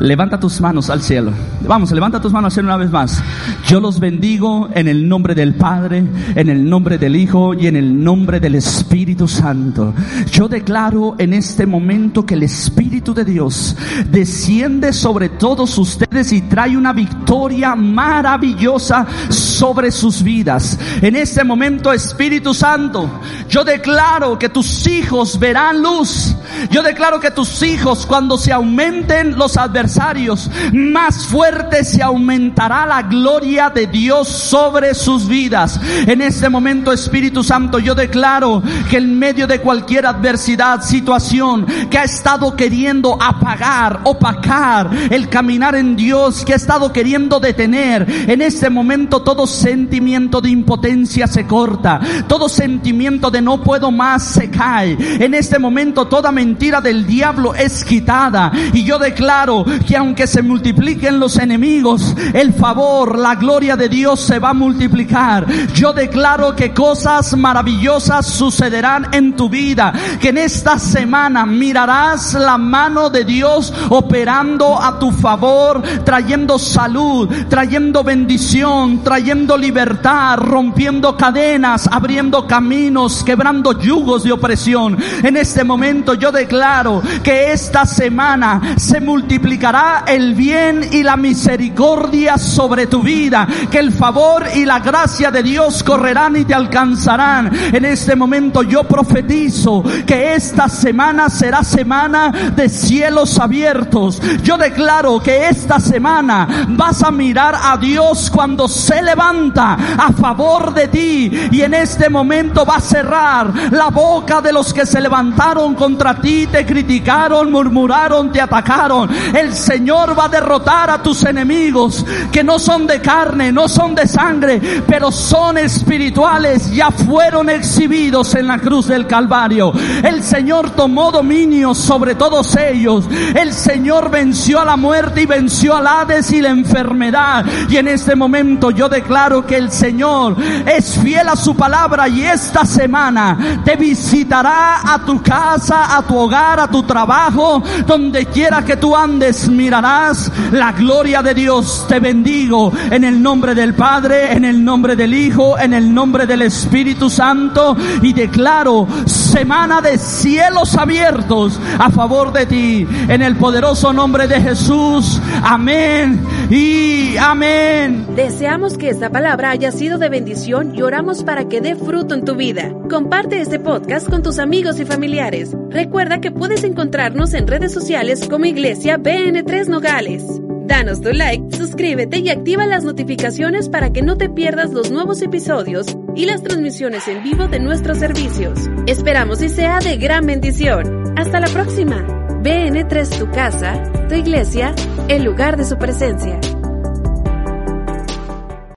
Levanta 0.00 0.40
tus 0.40 0.60
manos 0.60 0.90
al 0.90 1.02
cielo. 1.02 1.32
Vamos, 1.66 1.92
levanta 1.92 2.20
tus 2.20 2.32
manos 2.32 2.52
al 2.52 2.54
cielo 2.54 2.68
una 2.68 2.76
vez 2.76 2.90
más. 2.90 3.22
Yo 3.66 3.80
los 3.80 4.00
bendigo 4.00 4.68
en 4.74 4.88
el 4.88 5.08
nombre 5.08 5.34
del 5.34 5.54
Padre, 5.54 6.04
en 6.34 6.48
el 6.48 6.68
nombre 6.68 6.98
del 6.98 7.16
Hijo 7.16 7.54
y 7.54 7.66
en 7.66 7.76
el 7.76 8.02
nombre 8.02 8.40
del 8.40 8.56
Espíritu 8.56 9.28
Santo. 9.28 9.94
Yo 10.30 10.48
declaro 10.48 11.14
en 11.18 11.32
este 11.32 11.66
momento 11.66 12.26
que 12.26 12.34
el 12.34 12.42
Espíritu 12.42 12.93
de 13.12 13.24
Dios 13.24 13.76
desciende 14.08 14.92
sobre 14.92 15.28
todos 15.28 15.76
ustedes 15.76 16.32
y 16.32 16.42
trae 16.42 16.76
una 16.76 16.92
victoria 16.92 17.74
maravillosa 17.74 19.06
sobre 19.28 19.90
sus 19.90 20.22
vidas. 20.22 20.78
En 21.02 21.16
este 21.16 21.44
momento, 21.44 21.92
Espíritu 21.92 22.54
Santo, 22.54 23.10
yo 23.48 23.64
declaro 23.64 24.38
que 24.38 24.48
tus 24.48 24.86
hijos 24.86 25.38
verán 25.38 25.82
luz. 25.82 26.34
Yo 26.70 26.82
declaro 26.82 27.20
que 27.20 27.30
tus 27.30 27.62
hijos 27.62 28.06
cuando 28.06 28.38
se 28.38 28.52
aumenten 28.52 29.36
los 29.36 29.56
adversarios, 29.56 30.50
más 30.72 31.26
fuerte 31.26 31.84
se 31.84 32.02
aumentará 32.02 32.86
la 32.86 33.02
gloria 33.02 33.70
de 33.70 33.86
Dios 33.86 34.28
sobre 34.28 34.94
sus 34.94 35.26
vidas. 35.26 35.80
En 36.06 36.20
este 36.20 36.48
momento, 36.48 36.92
Espíritu 36.92 37.42
Santo, 37.42 37.78
yo 37.78 37.94
declaro 37.94 38.62
que 38.88 38.98
en 38.98 39.18
medio 39.18 39.46
de 39.46 39.60
cualquier 39.60 40.06
adversidad, 40.06 40.80
situación 40.82 41.66
que 41.90 41.98
ha 41.98 42.04
estado 42.04 42.54
queriendo 42.54 42.93
apagar, 43.20 44.00
opacar 44.04 44.90
el 45.10 45.28
caminar 45.28 45.74
en 45.74 45.96
Dios, 45.96 46.44
que 46.44 46.52
ha 46.52 46.56
estado 46.56 46.92
queriendo 46.92 47.40
detener, 47.40 48.06
en 48.28 48.42
este 48.42 48.70
momento 48.70 49.22
todo 49.22 49.46
sentimiento 49.46 50.40
de 50.40 50.50
impotencia 50.50 51.26
se 51.26 51.46
corta, 51.46 52.00
todo 52.28 52.48
sentimiento 52.48 53.30
de 53.30 53.42
no 53.42 53.62
puedo 53.62 53.90
más 53.90 54.22
se 54.22 54.50
cae. 54.50 54.96
En 55.00 55.34
este 55.34 55.58
momento 55.58 56.06
toda 56.06 56.32
mentira 56.32 56.80
del 56.80 57.06
diablo 57.06 57.54
es 57.54 57.84
quitada 57.84 58.52
y 58.72 58.84
yo 58.84 58.98
declaro 58.98 59.64
que 59.86 59.96
aunque 59.96 60.26
se 60.26 60.42
multipliquen 60.42 61.18
los 61.18 61.36
enemigos, 61.36 62.14
el 62.32 62.52
favor, 62.52 63.18
la 63.18 63.34
gloria 63.34 63.76
de 63.76 63.88
Dios 63.88 64.20
se 64.20 64.38
va 64.38 64.50
a 64.50 64.54
multiplicar. 64.54 65.46
Yo 65.74 65.92
declaro 65.92 66.54
que 66.54 66.72
cosas 66.72 67.36
maravillosas 67.36 68.26
sucederán 68.26 69.08
en 69.12 69.34
tu 69.36 69.48
vida, 69.48 69.92
que 70.20 70.28
en 70.28 70.38
esta 70.38 70.78
semana 70.78 71.46
mirarás 71.46 72.34
la 72.34 72.58
mano 72.58 72.83
de 72.84 73.24
Dios 73.24 73.72
operando 73.88 74.80
a 74.80 74.98
tu 74.98 75.10
favor, 75.10 75.82
trayendo 76.04 76.58
salud, 76.58 77.30
trayendo 77.48 78.04
bendición, 78.04 79.02
trayendo 79.02 79.56
libertad, 79.56 80.36
rompiendo 80.36 81.16
cadenas, 81.16 81.88
abriendo 81.90 82.46
caminos, 82.46 83.24
quebrando 83.24 83.72
yugos 83.80 84.24
de 84.24 84.32
opresión. 84.32 84.98
En 85.22 85.38
este 85.38 85.64
momento 85.64 86.12
yo 86.12 86.30
declaro 86.30 87.00
que 87.22 87.52
esta 87.52 87.86
semana 87.86 88.74
se 88.76 89.00
multiplicará 89.00 90.04
el 90.06 90.34
bien 90.34 90.86
y 90.92 91.02
la 91.02 91.16
misericordia 91.16 92.36
sobre 92.36 92.86
tu 92.86 93.02
vida, 93.02 93.48
que 93.70 93.78
el 93.78 93.92
favor 93.92 94.44
y 94.54 94.66
la 94.66 94.80
gracia 94.80 95.30
de 95.30 95.42
Dios 95.42 95.82
correrán 95.82 96.36
y 96.36 96.44
te 96.44 96.52
alcanzarán. 96.52 97.50
En 97.72 97.86
este 97.86 98.14
momento 98.14 98.62
yo 98.62 98.84
profetizo 98.84 99.82
que 100.06 100.34
esta 100.34 100.68
semana 100.68 101.30
será 101.30 101.64
semana 101.64 102.30
de 102.54 102.68
cielos 102.74 103.38
abiertos. 103.38 104.20
Yo 104.42 104.58
declaro 104.58 105.20
que 105.20 105.48
esta 105.48 105.80
semana 105.80 106.66
vas 106.68 107.02
a 107.02 107.10
mirar 107.10 107.54
a 107.60 107.76
Dios 107.76 108.30
cuando 108.30 108.68
se 108.68 109.02
levanta 109.02 109.76
a 109.96 110.12
favor 110.12 110.74
de 110.74 110.88
ti 110.88 111.30
y 111.50 111.62
en 111.62 111.74
este 111.74 112.08
momento 112.08 112.64
va 112.64 112.76
a 112.76 112.80
cerrar 112.80 113.52
la 113.70 113.88
boca 113.88 114.40
de 114.40 114.52
los 114.52 114.72
que 114.72 114.86
se 114.86 115.00
levantaron 115.00 115.74
contra 115.74 116.20
ti, 116.20 116.46
te 116.46 116.66
criticaron, 116.66 117.50
murmuraron, 117.50 118.32
te 118.32 118.40
atacaron. 118.40 119.08
El 119.34 119.54
Señor 119.54 120.18
va 120.18 120.24
a 120.24 120.28
derrotar 120.28 120.90
a 120.90 121.02
tus 121.02 121.24
enemigos 121.24 122.04
que 122.32 122.44
no 122.44 122.58
son 122.58 122.86
de 122.86 123.00
carne, 123.00 123.52
no 123.52 123.68
son 123.68 123.94
de 123.94 124.06
sangre, 124.06 124.60
pero 124.86 125.10
son 125.10 125.58
espirituales, 125.58 126.72
ya 126.72 126.90
fueron 126.90 127.50
exhibidos 127.50 128.34
en 128.34 128.46
la 128.46 128.58
cruz 128.58 128.88
del 128.88 129.06
Calvario. 129.06 129.72
El 130.02 130.22
Señor 130.22 130.70
tomó 130.70 131.10
dominio 131.10 131.74
sobre 131.74 132.14
todos. 132.14 132.54
El 132.70 133.52
Señor 133.52 134.10
venció 134.10 134.60
a 134.60 134.64
la 134.64 134.76
muerte 134.76 135.22
y 135.22 135.26
venció 135.26 135.76
al 135.76 135.86
Hades 135.86 136.32
y 136.32 136.40
la 136.40 136.50
enfermedad. 136.50 137.44
Y 137.68 137.76
en 137.76 137.88
este 137.88 138.16
momento 138.16 138.70
yo 138.70 138.88
declaro 138.88 139.44
que 139.44 139.56
el 139.56 139.70
Señor 139.70 140.36
es 140.66 140.98
fiel 140.98 141.28
a 141.28 141.36
su 141.36 141.54
palabra 141.54 142.08
y 142.08 142.22
esta 142.22 142.64
semana 142.64 143.60
te 143.64 143.76
visitará 143.76 144.80
a 144.94 145.04
tu 145.04 145.22
casa, 145.22 145.96
a 145.96 146.02
tu 146.02 146.16
hogar, 146.16 146.60
a 146.60 146.68
tu 146.68 146.82
trabajo, 146.82 147.62
donde 147.86 148.26
quiera 148.26 148.64
que 148.64 148.76
tú 148.76 148.96
andes, 148.96 149.48
mirarás 149.48 150.30
la 150.52 150.72
gloria 150.72 151.22
de 151.22 151.34
Dios. 151.34 151.84
Te 151.88 152.00
bendigo 152.00 152.72
en 152.90 153.04
el 153.04 153.22
nombre 153.22 153.54
del 153.54 153.74
Padre, 153.74 154.32
en 154.32 154.44
el 154.44 154.64
nombre 154.64 154.96
del 154.96 155.12
Hijo, 155.12 155.58
en 155.58 155.74
el 155.74 155.92
nombre 155.92 156.26
del 156.26 156.42
Espíritu 156.42 157.10
Santo 157.10 157.76
y 158.00 158.12
declaro 158.12 158.86
semana 159.06 159.80
de 159.80 159.98
cielos 159.98 160.76
abiertos 160.76 161.58
a 161.78 161.90
favor 161.90 162.32
En 162.52 163.22
el 163.22 163.36
poderoso 163.36 163.92
nombre 163.92 164.28
de 164.28 164.38
Jesús. 164.40 165.20
Amén 165.42 166.20
y 166.50 167.16
amén. 167.16 168.06
Deseamos 168.14 168.76
que 168.76 168.90
esta 168.90 169.08
palabra 169.08 169.50
haya 169.50 169.72
sido 169.72 169.96
de 169.98 170.10
bendición 170.10 170.74
y 170.74 170.82
oramos 170.82 171.24
para 171.24 171.48
que 171.48 171.62
dé 171.62 171.74
fruto 171.74 172.14
en 172.14 172.24
tu 172.24 172.34
vida. 172.34 172.70
Comparte 172.90 173.40
este 173.40 173.58
podcast 173.58 174.10
con 174.10 174.22
tus 174.22 174.38
amigos 174.38 174.78
y 174.78 174.84
familiares. 174.84 175.56
Recuerda 175.70 176.20
que 176.20 176.32
puedes 176.32 176.64
encontrarnos 176.64 177.32
en 177.32 177.46
redes 177.46 177.72
sociales 177.72 178.28
como 178.28 178.44
Iglesia 178.44 178.98
BN3 178.98 179.68
Nogales. 179.68 180.24
Danos 180.66 181.00
tu 181.00 181.12
like, 181.12 181.56
suscríbete 181.56 182.18
y 182.18 182.28
activa 182.28 182.66
las 182.66 182.84
notificaciones 182.84 183.68
para 183.68 183.90
que 183.90 184.02
no 184.02 184.16
te 184.16 184.28
pierdas 184.28 184.70
los 184.72 184.90
nuevos 184.90 185.22
episodios 185.22 185.86
y 186.14 186.26
las 186.26 186.42
transmisiones 186.42 187.08
en 187.08 187.22
vivo 187.22 187.48
de 187.48 187.60
nuestros 187.60 187.98
servicios. 187.98 188.58
Esperamos 188.86 189.40
y 189.42 189.48
sea 189.48 189.78
de 189.78 189.96
gran 189.96 190.26
bendición. 190.26 191.04
Hasta 191.16 191.40
la 191.40 191.48
próxima. 191.48 192.23
BN3 192.44 193.18
tu 193.18 193.30
casa, 193.30 193.82
tu 194.06 194.14
iglesia, 194.14 194.74
el 195.08 195.24
lugar 195.24 195.56
de 195.56 195.64
su 195.64 195.78
presencia. 195.78 196.38